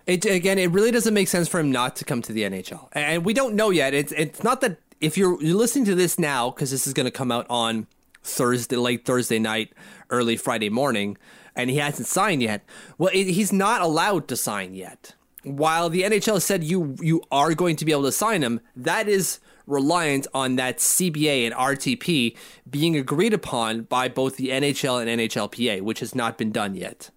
[0.05, 2.87] It again, it really doesn't make sense for him not to come to the NHL,
[2.93, 3.93] and we don't know yet.
[3.93, 7.05] It's it's not that if you're you're listening to this now because this is going
[7.05, 7.87] to come out on
[8.23, 9.73] Thursday, late Thursday night,
[10.09, 11.17] early Friday morning,
[11.55, 12.63] and he hasn't signed yet.
[12.97, 15.15] Well, it, he's not allowed to sign yet.
[15.43, 19.07] While the NHL said you you are going to be able to sign him, that
[19.07, 22.35] is reliant on that CBA and RTP
[22.69, 27.11] being agreed upon by both the NHL and NHLPA, which has not been done yet.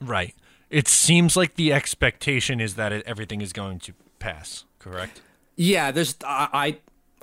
[0.00, 0.34] Right.
[0.70, 4.64] It seems like the expectation is that it, everything is going to pass.
[4.78, 5.20] Correct.
[5.56, 6.78] Yeah, there's I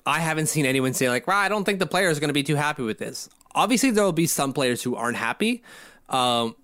[0.05, 2.33] I haven't seen anyone say like, "Well, I don't think the players are going to
[2.33, 5.63] be too happy with this." Obviously, there will be some players who aren't happy,
[6.09, 6.55] um,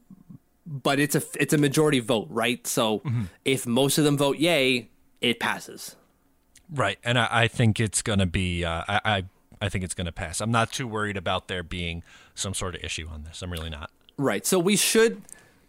[0.65, 2.65] but it's a it's a majority vote, right?
[2.67, 3.23] So mm-hmm.
[3.45, 4.89] if most of them vote yay,
[5.21, 5.95] it passes.
[6.73, 8.63] Right, and I, I think it's going to be.
[8.63, 9.23] Uh, I, I
[9.61, 10.41] I think it's going to pass.
[10.41, 13.41] I'm not too worried about there being some sort of issue on this.
[13.41, 13.91] I'm really not.
[14.17, 14.45] Right.
[14.45, 15.21] So we should,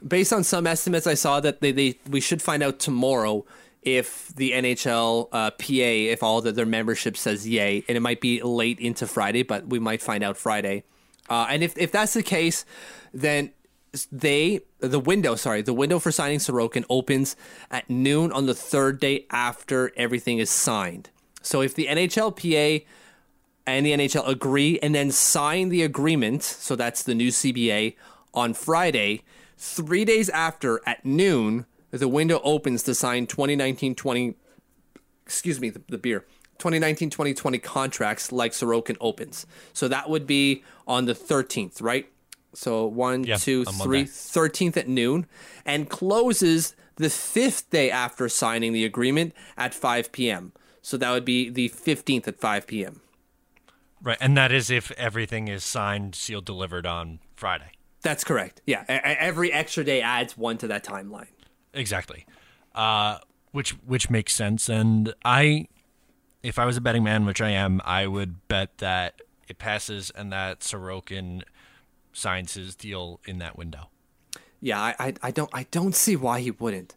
[0.07, 3.45] based on some estimates I saw, that they, they we should find out tomorrow
[3.83, 8.21] if the NHL uh, PA, if all of their membership says yay, and it might
[8.21, 10.85] be late into Friday, but we might find out Friday.
[11.29, 12.65] Uh, and if, if that's the case,
[13.13, 13.53] then
[14.11, 17.37] they the window sorry the window for signing Sorokin opens
[17.71, 21.11] at noon on the third day after everything is signed.
[21.43, 22.87] So if the NHLPA
[23.67, 27.95] and the NHL agree and then sign the agreement, so that's the new CBA
[28.33, 29.23] on Friday,
[29.59, 34.35] three days after at noon the window opens to sign 2019-20
[35.27, 36.25] excuse me the, the beer
[36.63, 39.47] 2019-2020 contracts like Sorokin opens.
[39.73, 42.09] So that would be on the 13th, right?
[42.55, 44.05] So one, two, three, Monday.
[44.05, 45.27] 13th at noon,
[45.65, 50.53] and closes the fifth day after signing the agreement at 5 p.m.
[50.83, 53.01] So that would be the 15th at 5 p.m.
[54.03, 57.71] Right, and that is if everything is signed, sealed, delivered on Friday.
[58.03, 58.61] That's correct.
[58.67, 61.29] Yeah, every extra day adds one to that timeline.
[61.73, 62.27] Exactly.
[62.75, 63.19] Uh,
[63.53, 64.69] which which makes sense.
[64.69, 65.69] And I,
[66.43, 70.11] if I was a betting man, which I am, I would bet that it passes
[70.11, 71.43] and that Sorokin
[72.13, 73.89] signs his deal in that window.
[74.61, 76.95] Yeah, I, I, I don't I don't see why he wouldn't.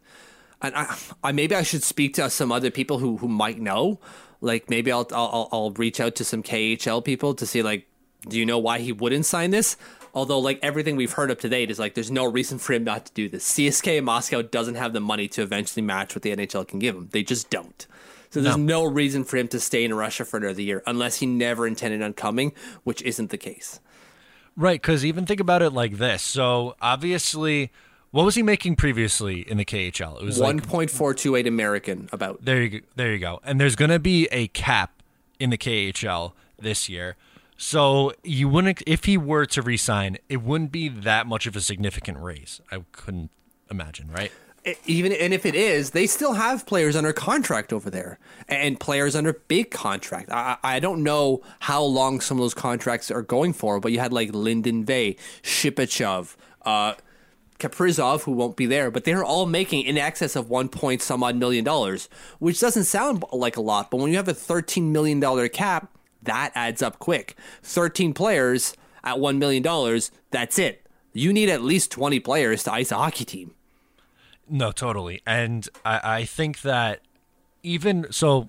[0.62, 3.98] And I, I maybe I should speak to some other people who, who might know.
[4.40, 7.88] Like maybe I'll, I'll I'll reach out to some KHL people to see like,
[8.28, 9.76] do you know why he wouldn't sign this?
[10.14, 12.84] Although like everything we've heard up to date is like there's no reason for him
[12.84, 13.50] not to do this.
[13.52, 17.08] CSKA Moscow doesn't have the money to eventually match what the NHL can give him.
[17.12, 17.86] They just don't.
[18.30, 21.26] So there's no, reason for him to stay in Russia for another year unless he
[21.26, 22.52] never intended on coming,
[22.84, 23.80] which isn't the case.
[24.56, 26.22] Right, because even think about it like this.
[26.22, 27.70] So obviously,
[28.10, 30.20] what was he making previously in the KHL?
[30.20, 32.44] It was One like point four two eight American about.
[32.44, 32.86] There you go.
[32.96, 33.40] There you go.
[33.44, 35.02] And there's going to be a cap
[35.38, 37.16] in the KHL this year.
[37.58, 41.60] So you wouldn't if he were to resign, it wouldn't be that much of a
[41.60, 42.60] significant raise.
[42.70, 43.30] I couldn't
[43.70, 44.32] imagine, right?
[44.84, 49.14] Even and if it is, they still have players under contract over there and players
[49.14, 50.28] under big contract.
[50.30, 54.00] I, I don't know how long some of those contracts are going for, but you
[54.00, 56.94] had like Linden Vey, Shipachyov, uh,
[57.60, 61.22] Kaprizov, who won't be there, but they're all making in excess of one point some
[61.22, 62.08] odd million dollars,
[62.40, 65.96] which doesn't sound like a lot, but when you have a thirteen million dollar cap,
[66.22, 67.36] that adds up quick.
[67.62, 70.84] Thirteen players at one million dollars, that's it.
[71.12, 73.52] You need at least twenty players to ice a hockey team.
[74.48, 75.22] No, totally.
[75.26, 77.00] And I, I think that
[77.62, 78.48] even so,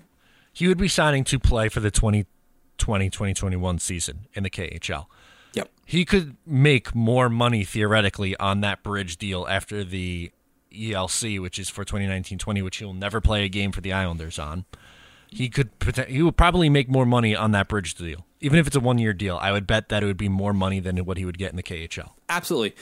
[0.54, 5.08] he would be signing to play for the 2020 2021 season in the KHL.
[5.54, 5.70] Yep.
[5.86, 10.32] He could make more money theoretically on that bridge deal after the
[10.72, 14.38] ELC, which is for 2019 20, which he'll never play a game for the Islanders
[14.38, 14.66] on.
[15.30, 15.72] He could
[16.08, 18.26] he would probably make more money on that bridge deal.
[18.40, 20.54] Even if it's a one year deal, I would bet that it would be more
[20.54, 22.12] money than what he would get in the KHL.
[22.30, 22.76] Absolutely.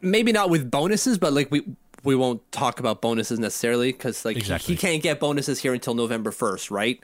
[0.00, 1.64] Maybe not with bonuses, but like we
[2.04, 4.74] we won't talk about bonuses necessarily because like he- Exactly.
[4.74, 7.00] he, can't get bonuses here until November first, right?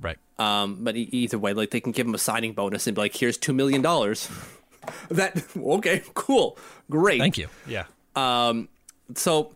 [0.00, 0.18] Right.
[0.38, 3.14] Um, but either way, like they can give him a signing bonus and be like,
[3.14, 4.30] "Here's two million dollars."
[5.10, 6.56] that okay, cool,
[6.88, 7.18] great.
[7.20, 7.48] Thank you.
[7.66, 7.84] Yeah.
[9.14, 9.54] So,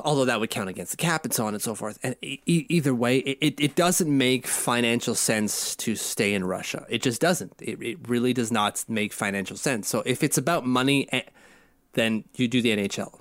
[0.00, 2.40] although that would count against the cap and so on and so forth, and e-
[2.46, 6.84] either way, it, it, it doesn't make financial sense to stay in Russia.
[6.90, 7.54] It just doesn't.
[7.62, 9.88] It, it really does not make financial sense.
[9.88, 11.22] So if it's about money, eh,
[11.94, 13.20] then you do the NHL.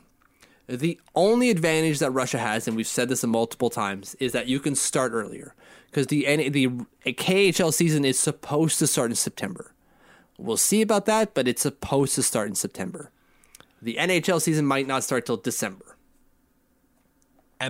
[0.67, 4.59] The only advantage that Russia has, and we've said this multiple times, is that you
[4.59, 5.55] can start earlier
[5.87, 6.67] because the the
[7.05, 9.73] KHL season is supposed to start in September.
[10.37, 13.11] We'll see about that, but it's supposed to start in September.
[13.81, 15.97] The NHL season might not start till December.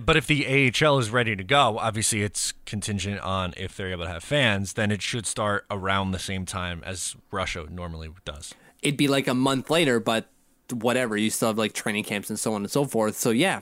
[0.05, 4.05] But if the AHL is ready to go, obviously it's contingent on if they're able
[4.05, 8.55] to have fans, then it should start around the same time as Russia normally does.
[8.81, 10.29] It'd be like a month later, but
[10.71, 11.17] whatever.
[11.17, 13.15] You still have like training camps and so on and so forth.
[13.15, 13.61] So yeah,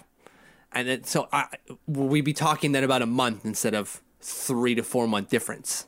[0.72, 1.48] and it, so I,
[1.88, 5.88] will we be talking then about a month instead of three to four month difference?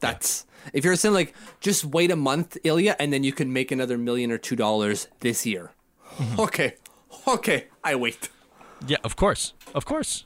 [0.00, 3.70] That's if you're saying like just wait a month, Ilya, and then you can make
[3.70, 5.72] another million or two dollars this year.
[6.16, 6.40] Mm-hmm.
[6.40, 6.74] Okay,
[7.26, 8.28] okay, I wait.
[8.86, 9.52] Yeah, of course.
[9.74, 10.24] Of course.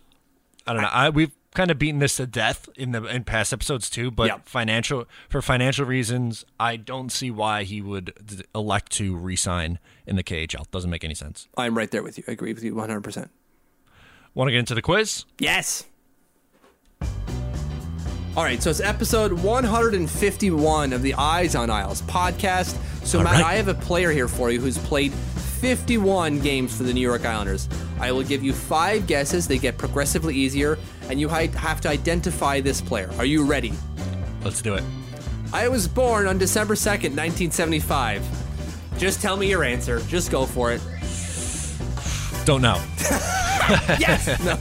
[0.66, 0.88] I don't know.
[0.90, 4.26] I, we've kind of beaten this to death in the in past episodes too, but
[4.26, 4.38] Yeah.
[4.44, 8.12] financial for financial reasons, I don't see why he would
[8.54, 10.70] elect to resign in the KHL.
[10.70, 11.48] Doesn't make any sense.
[11.56, 12.24] I'm right there with you.
[12.28, 13.00] I agree with you 100.
[13.02, 13.30] percent
[14.34, 15.24] Want to get into the quiz?
[15.38, 15.84] Yes.
[18.36, 22.76] All right, so it's episode 151 of the Eyes on Isles podcast.
[23.06, 23.44] So, All Matt, right.
[23.44, 27.24] I have a player here for you who's played 51 games for the New York
[27.24, 27.68] Islanders.
[28.00, 29.46] I will give you five guesses.
[29.46, 30.78] They get progressively easier,
[31.08, 33.08] and you have to identify this player.
[33.18, 33.72] Are you ready?
[34.42, 34.82] Let's do it.
[35.52, 38.98] I was born on December 2nd, 1975.
[38.98, 40.00] Just tell me your answer.
[40.08, 40.80] Just go for it.
[42.44, 42.82] Don't know.
[43.98, 44.26] Yes.
[44.44, 44.58] no.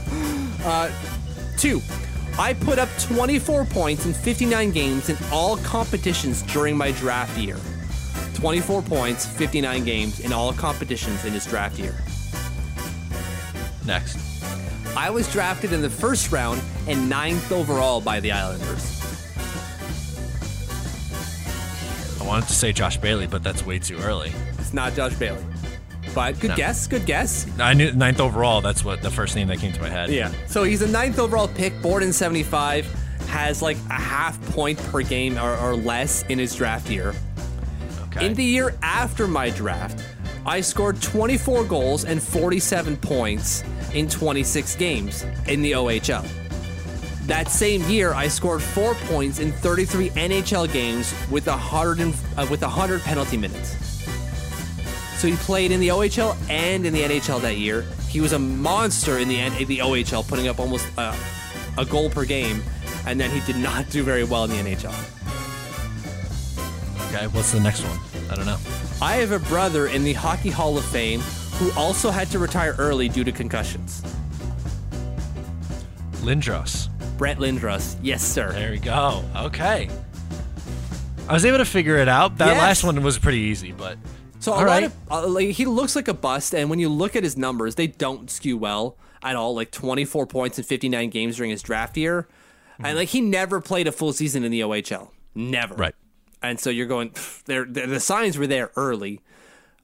[0.66, 0.90] Uh,
[1.58, 1.82] two.
[2.36, 7.56] I put up 24 points in 59 games in all competitions during my draft year.
[8.34, 11.94] 24 points, 59 games in all competitions in his draft year.
[13.86, 14.18] Next.
[14.96, 19.00] I was drafted in the first round and ninth overall by the Islanders.
[22.20, 24.32] I wanted to say Josh Bailey, but that's way too early.
[24.58, 25.44] It's not Josh Bailey.
[26.14, 26.56] But good No.
[26.56, 27.46] guess, good guess.
[27.58, 28.60] I knew ninth overall.
[28.60, 30.10] That's what the first name that came to my head.
[30.10, 30.30] Yeah.
[30.46, 32.86] So he's a ninth overall pick, born in 75,
[33.28, 37.14] has like a half point per game or, or less in his draft year.
[38.08, 38.26] Okay.
[38.26, 40.04] In the year after my draft,
[40.46, 46.24] I scored 24 goals and 47 points in 26 games in the OHL.
[47.26, 52.46] That same year, I scored four points in 33 NHL games with 100 and, uh,
[52.50, 53.74] with 100 penalty minutes.
[55.24, 57.86] So he played in the OHL and in the NHL that year.
[58.10, 61.16] He was a monster in the N- the OHL, putting up almost uh,
[61.78, 62.62] a goal per game,
[63.06, 64.92] and then he did not do very well in the NHL.
[67.08, 67.26] okay.
[67.28, 67.98] What's the next one?
[68.30, 68.58] I don't know.
[69.00, 71.20] I have a brother in the Hockey Hall of Fame
[71.52, 74.02] who also had to retire early due to concussions.
[76.16, 76.90] Lindros.
[77.16, 77.96] Brett Lindros.
[78.02, 78.52] Yes, sir.
[78.52, 79.24] There we go.
[79.34, 79.88] Okay.
[81.30, 82.36] I was able to figure it out.
[82.36, 82.60] That Yes.
[82.60, 83.96] last one was pretty easy, but
[84.44, 84.84] So a All lot right.
[84.84, 87.76] of uh, like he looks like a bust, and when you look at his numbers,
[87.76, 89.54] they don't skew well at all.
[89.54, 92.28] Like 24 points in 59 games during his draft year,
[92.78, 95.74] and like he never played a full season in the OHL, never.
[95.74, 95.94] Right.
[96.42, 97.14] And so you're going,
[97.46, 97.64] there.
[97.64, 99.22] The signs were there early,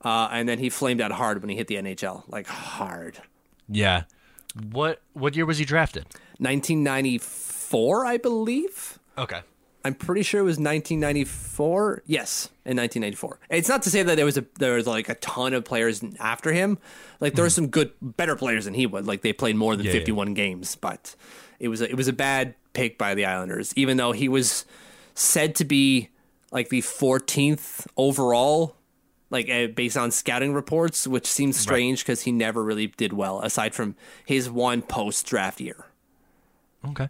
[0.05, 3.17] uh, and then he flamed out hard when he hit the NHL, like hard.
[3.67, 4.03] yeah.
[4.73, 6.05] What what year was he drafted?
[6.37, 8.99] 1994, I believe.
[9.17, 9.41] Okay.
[9.85, 12.03] I'm pretty sure it was 1994.
[12.07, 13.39] Yes, in 1994.
[13.51, 16.03] It's not to say that there was a there was like a ton of players
[16.19, 16.79] after him.
[17.21, 19.07] Like there were some good, better players than he was.
[19.07, 19.99] Like they played more than Yeah, yeah.
[20.01, 21.15] 51 games, but
[21.59, 23.73] it was a, it was a bad pick by the Islanders.
[23.77, 24.67] Even though he was
[25.15, 26.09] said to be
[26.53, 28.77] like the 14th overall,
[29.31, 33.41] like uh, based on scouting reports, which seems strange because he never really did well
[33.43, 35.87] aside from his one post draft year.
[36.87, 37.09] Okay.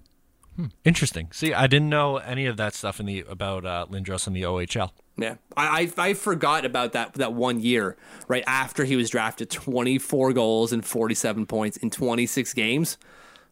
[0.61, 0.67] Hmm.
[0.85, 1.29] Interesting.
[1.33, 4.43] See, I didn't know any of that stuff in the about uh, Lindros in the
[4.43, 4.91] OHL.
[5.17, 7.97] Yeah, I, I I forgot about that that one year
[8.29, 9.49] right after he was drafted.
[9.51, 12.99] Twenty four goals and forty seven points in twenty six games.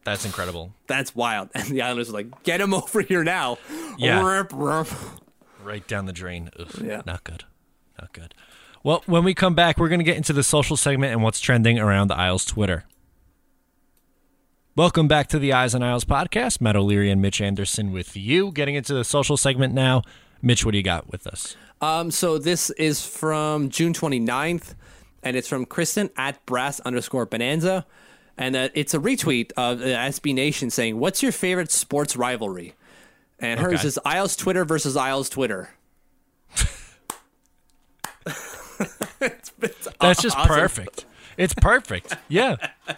[0.03, 0.73] That's incredible.
[0.87, 1.49] That's wild.
[1.55, 3.57] And the Islanders were like, "Get him over here now."
[3.97, 4.43] Yeah.
[5.63, 6.49] Right down the drain.
[6.59, 7.01] Ugh, Yeah.
[7.07, 7.43] Not good.
[7.99, 8.33] Not good.
[8.83, 11.39] Well, when we come back, we're going to get into the social segment and what's
[11.39, 12.85] trending around the Isles Twitter.
[14.79, 16.61] Welcome back to the Eyes on Isles podcast.
[16.61, 18.49] Matt O'Leary and Mitch Anderson with you.
[18.53, 20.03] Getting into the social segment now.
[20.41, 21.57] Mitch, what do you got with us?
[21.81, 24.75] Um, so this is from June 29th,
[25.21, 27.85] and it's from Kristen at brass underscore bonanza.
[28.37, 32.73] And uh, it's a retweet of uh, SB Nation saying, What's your favorite sports rivalry?
[33.37, 33.87] And hers Okay.
[33.89, 35.71] is Isles Twitter versus Isles Twitter.
[39.19, 41.03] It's- it's That's just perfect.
[41.35, 42.15] It's perfect.
[42.29, 42.55] Yeah.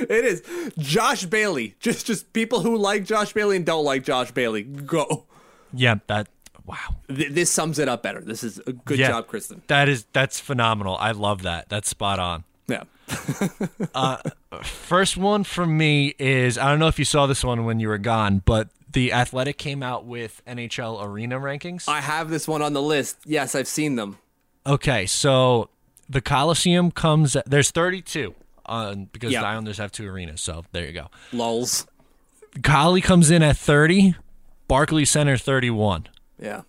[0.00, 0.42] It is
[0.78, 1.74] Josh Bailey.
[1.80, 4.62] Just just people who like Josh Bailey and don't like Josh Bailey.
[4.62, 5.24] Go.
[5.72, 5.96] Yeah.
[6.06, 6.28] That.
[6.64, 6.96] Wow.
[7.08, 8.20] Th- this sums it up better.
[8.20, 9.08] This is a good yeah.
[9.08, 9.62] job, Kristen.
[9.68, 10.96] That is that's phenomenal.
[10.98, 11.68] I love that.
[11.68, 12.44] That's spot on.
[12.66, 12.84] Yeah.
[13.94, 14.18] uh,
[14.62, 17.88] First one from me is I don't know if you saw this one when you
[17.88, 21.88] were gone, but the Athletic came out with NHL arena rankings.
[21.88, 23.18] I have this one on the list.
[23.24, 24.18] Yes, I've seen them.
[24.66, 25.68] Okay, so
[26.08, 27.36] the Coliseum comes.
[27.36, 28.34] At, there's 32
[28.66, 29.40] on because Yeah.
[29.40, 30.40] the Islanders have two arenas.
[30.40, 31.08] So there you go.
[31.32, 31.86] Lulls.
[32.62, 34.14] Collie comes in at 30.
[34.68, 36.08] Barclays Center 31.
[36.40, 36.62] Yeah.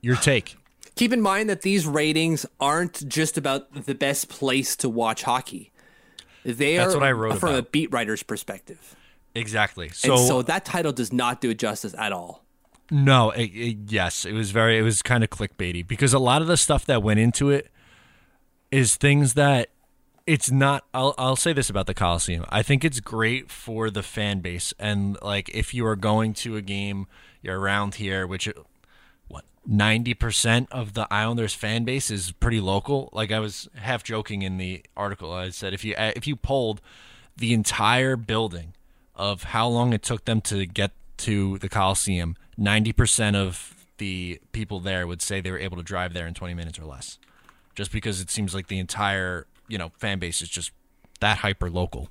[0.00, 0.56] Your take?
[0.94, 5.72] Keep in mind that these ratings aren't just about the best place to watch hockey.
[6.44, 8.96] They That's are what I wrote from a beat writer's perspective.
[9.34, 9.88] Exactly.
[9.90, 12.44] So, and so that title does not do it justice at all.
[12.90, 14.78] no, it, it- yes, it was very.
[14.78, 17.68] It was kind of clickbaity because a lot of the stuff that went into it
[18.70, 19.68] is things that
[20.28, 22.44] it's not I'll I'll say this about the Coliseum.
[22.50, 26.54] I think it's great for the fan base and like if you are going to
[26.54, 27.06] a game
[27.40, 28.46] you're around here which
[29.26, 33.08] what 90% of the Islanders fan base is pretty local.
[33.14, 36.36] Like I was half joking in the article I said if you uh, if you
[36.36, 36.82] polled
[37.34, 38.74] the entire building
[39.14, 44.78] of how long it took them to get to the Coliseum, 90% of the people
[44.78, 47.18] there would say they were able to drive there in 20 minutes or less
[47.74, 50.72] just because it seems like the entire you know fan base is just
[51.20, 52.10] that hyper local.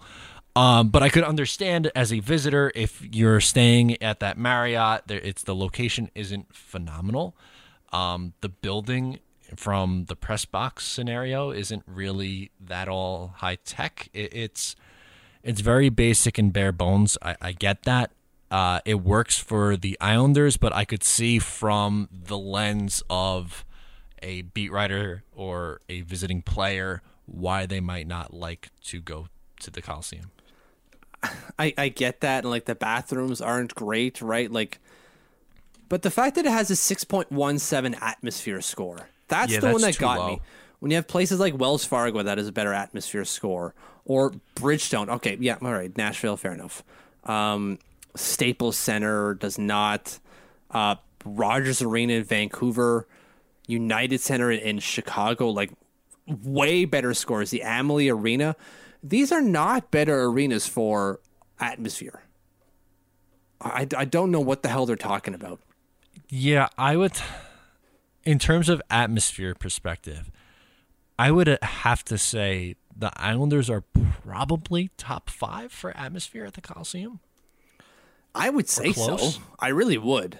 [0.55, 5.19] Um, but I could understand as a visitor if you're staying at that Marriott, there,
[5.19, 7.35] it's the location isn't phenomenal.
[7.93, 9.19] Um, the building
[9.55, 14.09] from the press box scenario isn't really that all high tech.
[14.13, 14.75] It, it's
[15.43, 17.17] it's very basic and bare bones.
[17.21, 18.11] I, I get that.
[18.49, 23.65] uh, it works for the Islanders, but I could see from the lens of
[24.23, 29.27] a beat writer or a visiting player why they might not like to go
[29.59, 30.31] to the Coliseum.
[31.59, 34.51] I, I get that, and like the bathrooms aren't great, right?
[34.51, 34.79] Like,
[35.89, 39.97] but the fact that it has a 6.17 atmosphere score, that's Yeah, the one that
[39.97, 40.27] got low.
[40.35, 40.41] me.
[40.79, 43.73] When you have places like Wells Fargo that is a better atmosphere score,
[44.05, 46.83] or Bridgestone, okay, yeah, all right, Nashville, fair enough.
[47.25, 47.79] Um,
[48.15, 50.19] Staples Center does not.
[50.69, 53.07] Uh, Rogers Arena in Vancouver,
[53.65, 55.71] United Center in Chicago, like
[56.27, 57.49] way better scores.
[57.49, 58.55] The Amalie Arena,
[59.03, 61.19] these are not better arenas for
[61.59, 62.21] atmosphere.
[63.61, 65.59] I, I don't know what the hell they're talking about.
[66.29, 67.13] Yeah, I would.
[68.23, 70.29] In terms of atmosphere perspective,
[71.17, 73.83] I would have to say the Islanders are
[74.23, 77.19] probably top five for atmosphere at the Coliseum.
[78.35, 79.17] I would say so.
[79.59, 80.39] I really would.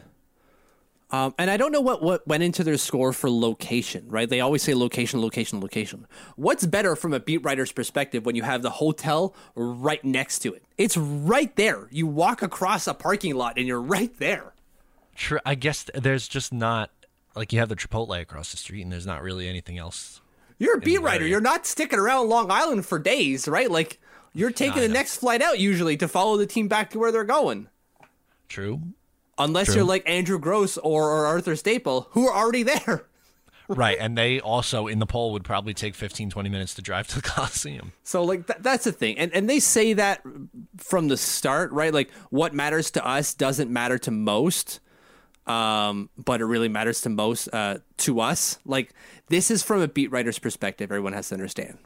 [1.10, 4.28] Um, and I don't know what, what went into their score for location, right?
[4.28, 6.06] They always say location, location, location.
[6.36, 10.54] What's better from a beat writer's perspective when you have the hotel right next to
[10.54, 10.64] it?
[10.78, 11.88] It's right there.
[11.92, 14.54] You walk across a parking lot and you're right there.
[15.16, 15.40] True.
[15.46, 16.92] I guess there's just not
[17.36, 20.22] like you have the Chipotle across the street, and there's not really anything else.
[20.60, 21.26] You're a beat writer.
[21.26, 23.70] You're not sticking around Long Island for days, right?
[23.70, 24.00] Like
[24.34, 24.96] you're taking the know.
[24.96, 27.70] next flight out usually to follow the team back to where they're going.
[28.50, 28.82] True.
[29.38, 29.76] Unless True.
[29.76, 33.06] you're like Andrew Gross or, or Arthur Staple, who are already there.
[33.68, 33.98] right.
[34.00, 37.16] And they also in the poll would probably take 15, 20 minutes to drive to
[37.16, 37.94] the Coliseum.
[38.04, 40.22] So like th- that's the thing, and and they say that
[40.78, 41.94] from the start, right?
[41.94, 44.80] Like what matters to us doesn't matter to most,
[45.46, 48.60] um, but it really matters to most uh, to us.
[48.66, 48.94] Like
[49.28, 50.92] this is from a beat writer's perspective.
[50.92, 51.78] Everyone has to understand.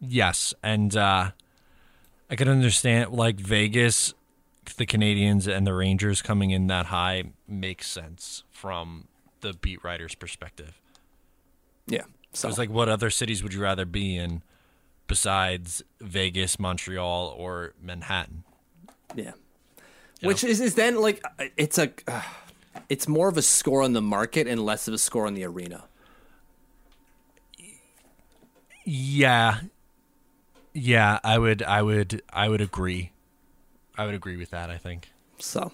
[0.00, 1.30] Yes, and uh,
[2.28, 4.14] I can understand like Vegas,
[4.76, 9.08] the Canadiens and the Rangers coming in that high makes sense from
[9.40, 10.80] the beat writer's perspective.
[11.86, 12.04] Yeah.
[12.32, 14.42] So It's like, what other cities would you rather be in
[15.06, 18.44] besides Vegas, Montreal, or Manhattan?
[19.14, 19.32] Yeah.
[20.22, 21.22] Which is, is then like
[21.56, 22.22] it's a uh,
[22.88, 25.44] it's more of a score on the market and less of a score on the
[25.44, 25.84] arena.
[28.84, 29.60] Yeah,
[30.74, 33.11] yeah, I would, I would, I would agree.
[33.98, 34.70] I would agree with that.
[34.70, 35.10] I think.
[35.38, 35.72] So,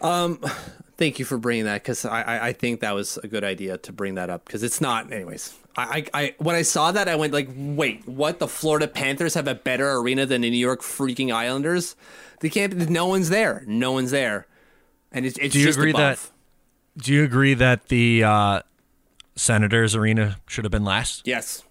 [0.00, 0.38] um,
[0.96, 3.78] thank you for bringing that because I, I I think that was a good idea
[3.78, 5.12] to bring that up because it's not.
[5.12, 8.38] Anyways, I, I I when I saw that I went like, wait, what?
[8.38, 11.96] The Florida Panthers have a better arena than the New York freaking Islanders?
[12.40, 12.74] They can't.
[12.90, 13.64] No one's there.
[13.66, 14.46] No one's there,
[15.12, 16.30] and it's it's Do you just agree above.
[16.96, 18.62] that- Do you agree that the uh,
[19.36, 21.26] Senators Arena should have been last?
[21.26, 21.62] Yes.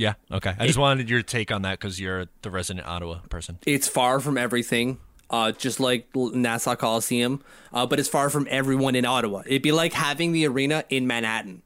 [0.00, 0.14] Yeah.
[0.32, 0.54] Okay.
[0.58, 3.58] I just wanted your take on that because you're the resident Ottawa person.
[3.66, 4.98] it's far from everything,
[5.28, 7.42] uh, just like Nassau Coliseum,
[7.72, 9.42] uh, but it's far from everyone in Ottawa.
[9.44, 11.60] It'd be like having the arena in Manhattan.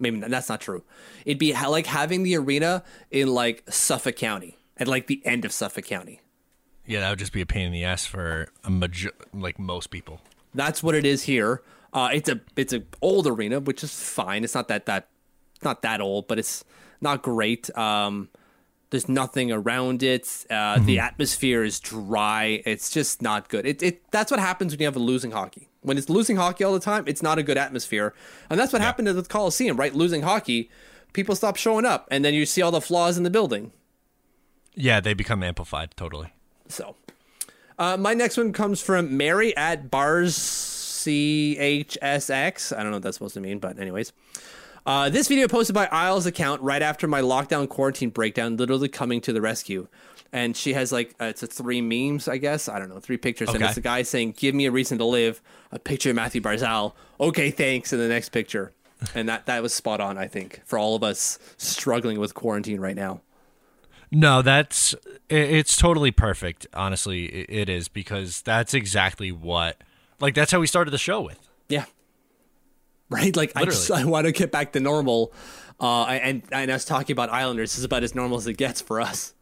[0.00, 0.82] Maybe not- that's not true.
[1.24, 2.82] It'd be ha- like having the arena
[3.12, 6.20] in like Suffolk County at like the end of Suffolk County.
[6.86, 9.90] Yeah, that would just be a pain in the ass for a major- like most
[9.90, 10.20] people.
[10.54, 11.62] That's what it is here.
[11.92, 14.42] Uh, it's a it's a old arena, which is fine.
[14.42, 15.06] It's not that that
[15.62, 16.64] not that old, but it's
[17.00, 17.76] not great.
[17.76, 18.28] Um,
[18.90, 20.46] there's nothing around it.
[20.48, 22.62] Uh, The atmosphere is dry.
[22.64, 23.66] It's just not good.
[23.66, 25.68] It, it that's what happens when you have a losing hockey.
[25.82, 28.14] When it's losing hockey all the time, it's not a good atmosphere,
[28.50, 29.76] and that's what happened to the Coliseum.
[29.76, 30.70] Right, losing hockey,
[31.12, 33.72] people stop showing up, and then you see all the flaws in the building.
[34.74, 36.32] Yeah, they become amplified totally.
[36.68, 36.96] So,
[37.78, 40.36] uh, my next one comes from Mary at bars
[41.06, 42.72] chsx.
[42.76, 44.12] I don't know what that's supposed to mean, but anyways.
[44.86, 49.20] Uh, this video posted by Isles account right after my lockdown quarantine breakdown, literally coming
[49.22, 49.88] to the rescue.
[50.32, 52.68] And she has like uh, it's a three memes, I guess.
[52.68, 55.04] I don't know, three pictures, and it's a guy saying, "Give me a reason to
[55.04, 55.40] live."
[55.72, 56.92] A picture of Mathew Barzal.
[57.20, 57.92] Okay, thanks.
[57.92, 58.72] And the next picture,
[59.14, 62.80] and that that was spot on, I think, for all of us struggling with quarantine
[62.80, 63.20] right now.
[64.10, 64.94] No, that's
[65.28, 66.66] it's totally perfect.
[66.74, 69.80] Honestly, it is because that's exactly what
[70.20, 71.38] like that's how we started the show with.
[71.68, 71.86] Yeah.
[73.08, 73.36] Right?
[73.36, 75.32] Like, I just I want to get back to normal.
[75.78, 79.00] Uh, and, and us talking about Islanders is about as normal as it gets for
[79.00, 79.34] us.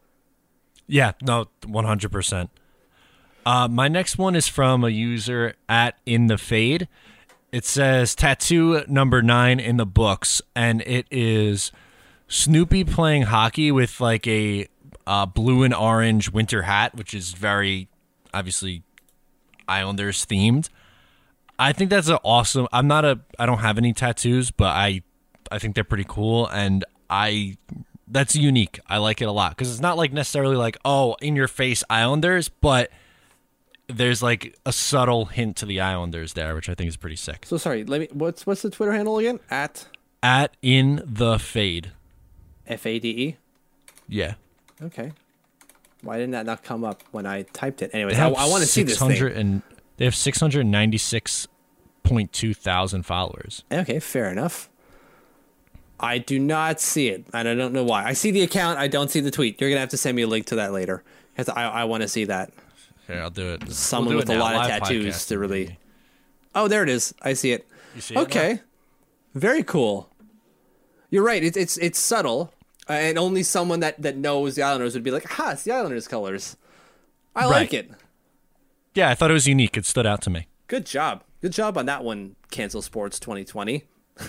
[0.87, 2.51] Yeah, no, one hundred percent.
[3.47, 6.89] Uh, my next one is from a user at in the fade.
[7.53, 11.73] It says tattoo number nine in the books, and it is
[12.27, 14.67] Snoopy playing hockey with like a
[15.07, 17.89] uh, blue and orange winter hat, which is very
[18.33, 18.83] obviously
[19.69, 20.69] Islanders themed.
[21.59, 22.67] I think that's an awesome.
[22.73, 23.21] I'm not a.
[23.39, 25.03] I don't have any tattoos, but I,
[25.51, 27.57] I think they're pretty cool, and I.
[28.07, 28.81] That's unique.
[28.87, 31.83] I like it a lot because it's not like necessarily like oh in your face
[31.89, 32.91] Islanders, but
[33.89, 37.47] there's like a subtle hint to the Islanders there, which I think is pretty sick.
[37.47, 37.85] So sorry.
[37.85, 38.09] Let me.
[38.13, 39.41] What's what's the Twitter handle again?
[39.51, 39.87] At
[40.23, 41.93] At in the fade.
[42.67, 43.37] F A D E.
[44.09, 44.35] Yeah.
[44.83, 45.13] Okay.
[46.03, 47.91] Why didn't that not come up when I typed it?
[47.95, 49.63] Anyways, I, I want to see this thing.
[49.97, 53.65] They have 696.2 thousand followers.
[53.71, 54.69] Okay, fair enough.
[56.01, 58.05] I do not see it, and I don't know why.
[58.05, 58.79] I see the account.
[58.79, 59.61] I don't see the tweet.
[59.61, 61.03] You're gonna have to send me a link to that later.
[61.39, 62.53] I, I want to see that.
[63.07, 63.71] Here, I'll do it.
[63.71, 65.79] Someone We'll do with it a lot of Live tattoos to really.
[66.55, 67.15] Oh, there it is.
[67.23, 67.67] I see it.
[67.99, 68.19] See it?
[68.19, 68.61] Okay,
[69.35, 70.11] very cool.
[71.11, 71.43] You're right.
[71.43, 72.53] It's it's it's subtle,
[72.89, 75.73] uh, and only someone that that knows the Islanders would be like, "Ha, it's the
[75.73, 76.57] Islanders colors."
[77.37, 77.91] I like it.
[78.95, 79.77] Yeah, I thought it was unique.
[79.77, 80.47] It stood out to me.
[80.69, 81.23] Good job.
[81.41, 82.37] Good job on that one.
[82.51, 83.85] Cancel Sports 2020.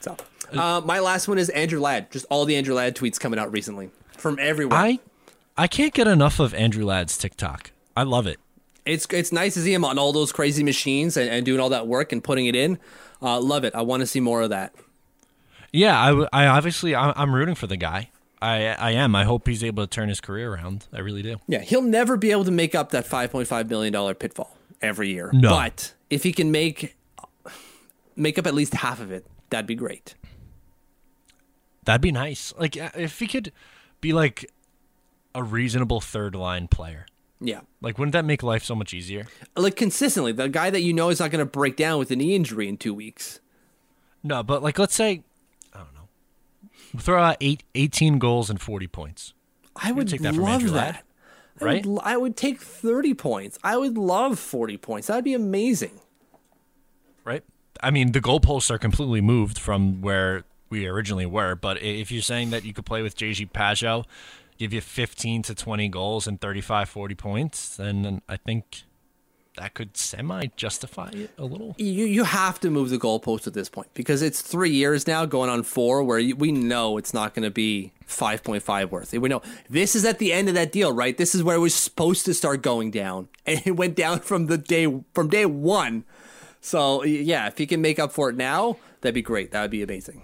[0.00, 0.16] so,
[0.52, 2.10] uh, my last one is Andrew Ladd.
[2.10, 4.78] Just all the Andrew Ladd tweets coming out recently from everywhere.
[4.78, 4.98] I
[5.56, 7.70] I can't get enough of Andrew Ladd's TikTok.
[7.96, 8.38] I love it.
[8.84, 11.68] it's it's nice to see him on all those crazy machines and, and doing all
[11.70, 12.78] that work and putting it in.
[13.22, 13.74] Uh, love it.
[13.74, 14.74] I want to see more of that.
[15.72, 18.10] Yeah, I obviously I'm, I'm rooting for the guy.
[18.40, 19.14] I I am.
[19.14, 20.86] I hope he's able to turn his career around.
[20.92, 21.36] I really do.
[21.46, 25.30] Yeah, he'll never be able to make up that 5.5 million dollar pitfall every year.
[25.32, 25.50] No.
[25.50, 26.96] But if he can make
[28.16, 30.14] make up at least half of it, that'd be great.
[31.84, 32.52] That'd be nice.
[32.58, 33.52] Like uh, if he could
[34.00, 34.50] be like
[35.34, 37.06] a reasonable third line player.
[37.40, 37.60] Yeah.
[37.80, 39.26] Like wouldn't that make life so much easier?
[39.56, 42.16] Like consistently, the guy that you know is not going to break down with a
[42.16, 43.40] knee injury in 2 weeks.
[44.22, 45.22] No, but like let's say I don't know.
[46.96, 49.34] Throw out eight, 18 goals and 40 points.
[49.76, 51.04] I would take that from love that.
[51.60, 51.86] I right?
[51.86, 53.58] would, I would take 30 points.
[53.62, 55.08] I would love 40 points.
[55.08, 56.00] That'd be amazing.
[57.24, 57.42] right?
[57.82, 61.54] I mean, the goalposts are completely moved from where we originally were.
[61.54, 64.04] But if you're saying that you could play with JG Pageau,
[64.58, 68.82] give you 15 to 20 goals and 35, 40 points, then I think
[69.58, 71.74] that could semi justify it a little.
[71.78, 75.24] You you have to move the goalpost at this point because it's three years now,
[75.24, 78.90] going on four, where you, we know it's not going to be five point five
[78.90, 79.12] worth.
[79.12, 81.16] We know this is at the end of that deal, right?
[81.16, 84.46] This is where it was supposed to start going down, and it went down from
[84.46, 86.04] the day from day one.
[86.60, 89.52] So yeah, if he can make up for it now, that'd be great.
[89.52, 90.22] That would be amazing.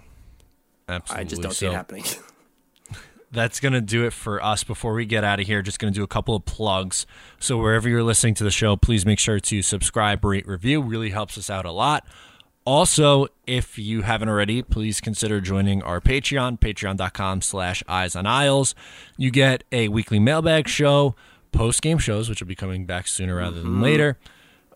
[0.87, 1.21] Absolutely.
[1.21, 2.03] I just don't see it happening.
[3.31, 4.63] That's going to do it for us.
[4.63, 7.05] Before we get out of here, just going to do a couple of plugs.
[7.39, 10.81] So, wherever you're listening to the show, please make sure to subscribe, rate, review.
[10.81, 12.05] Really helps us out a lot.
[12.65, 18.73] Also, if you haven't already, please consider joining our Patreon, patreon.com slash eyes on isles.
[19.17, 21.15] You get a weekly mailbag show,
[21.51, 23.83] post game shows, which will be coming back sooner rather than mm-hmm.
[23.83, 24.17] later.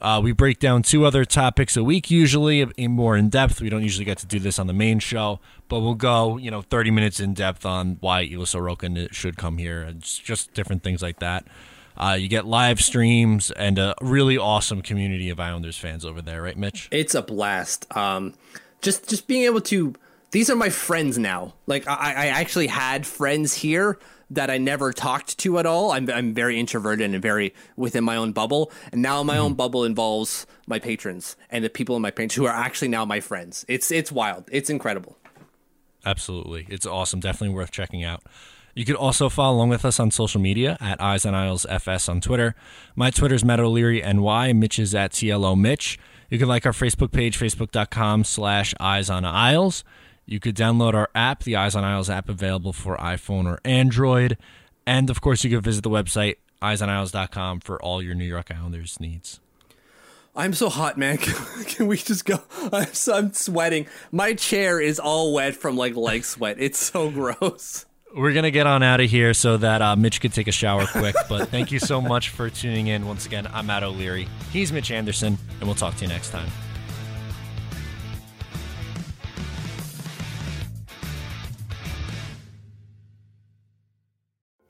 [0.01, 3.59] Uh, we break down two other topics a week, usually in more in depth.
[3.59, 6.49] We don't usually get to do this on the main show, but we'll go, you
[6.49, 10.83] know, 30 minutes in depth on why Ilya Sorokin should come here just- just different
[10.83, 11.45] things like that.
[11.97, 16.41] Uh, you get live streams and a really awesome community of Islanders fans over there,
[16.41, 16.87] right, Mitch?
[16.91, 17.85] It's a blast.
[17.95, 18.35] Um,
[18.81, 19.93] just just being able to.
[20.31, 21.55] These are my friends now.
[21.67, 25.91] Like I, I actually had friends here that I never talked to at all.
[25.91, 28.71] I'm I'm very introverted and very within my own bubble.
[28.91, 29.57] And now my own mm-hmm.
[29.57, 33.19] bubble involves my patrons and the people in my patrons who are actually now my
[33.19, 33.65] friends.
[33.67, 34.45] It's it's wild.
[34.51, 35.17] It's incredible.
[36.05, 36.65] Absolutely.
[36.69, 37.19] It's awesome.
[37.19, 38.23] Definitely worth checking out.
[38.75, 42.07] You could also follow along with us on social media at Eyes on Isles FS
[42.07, 42.55] on Twitter.
[42.95, 44.53] My Twitter is Matt O'Leary NY.
[44.53, 45.99] Mitch is at TLO Mitch.
[46.29, 49.83] You can like our Facebook page, facebook.com slash Eyes on Isles.
[50.29, 54.37] You could download our app, the Eyes on Isles app, available for iPhone or Android.
[54.85, 58.99] And of course, you can visit the website, eyesonisles.com, for all your New York Islanders
[58.99, 59.39] needs.
[60.35, 61.17] I'm so hot, man.
[61.17, 62.43] Can, can we just go?
[62.71, 63.87] I'm, so, I'm sweating.
[64.11, 66.57] My chair is all wet from like leg sweat.
[66.59, 67.87] It's so gross.
[68.15, 70.51] We're going to get on out of here so that uh, Mitch could take a
[70.51, 71.15] shower quick.
[71.27, 73.07] But thank you so much for tuning in.
[73.07, 74.27] Once again, I'm Matt O'Leary.
[74.51, 76.49] He's Mitch Anderson, and we'll talk to you next time.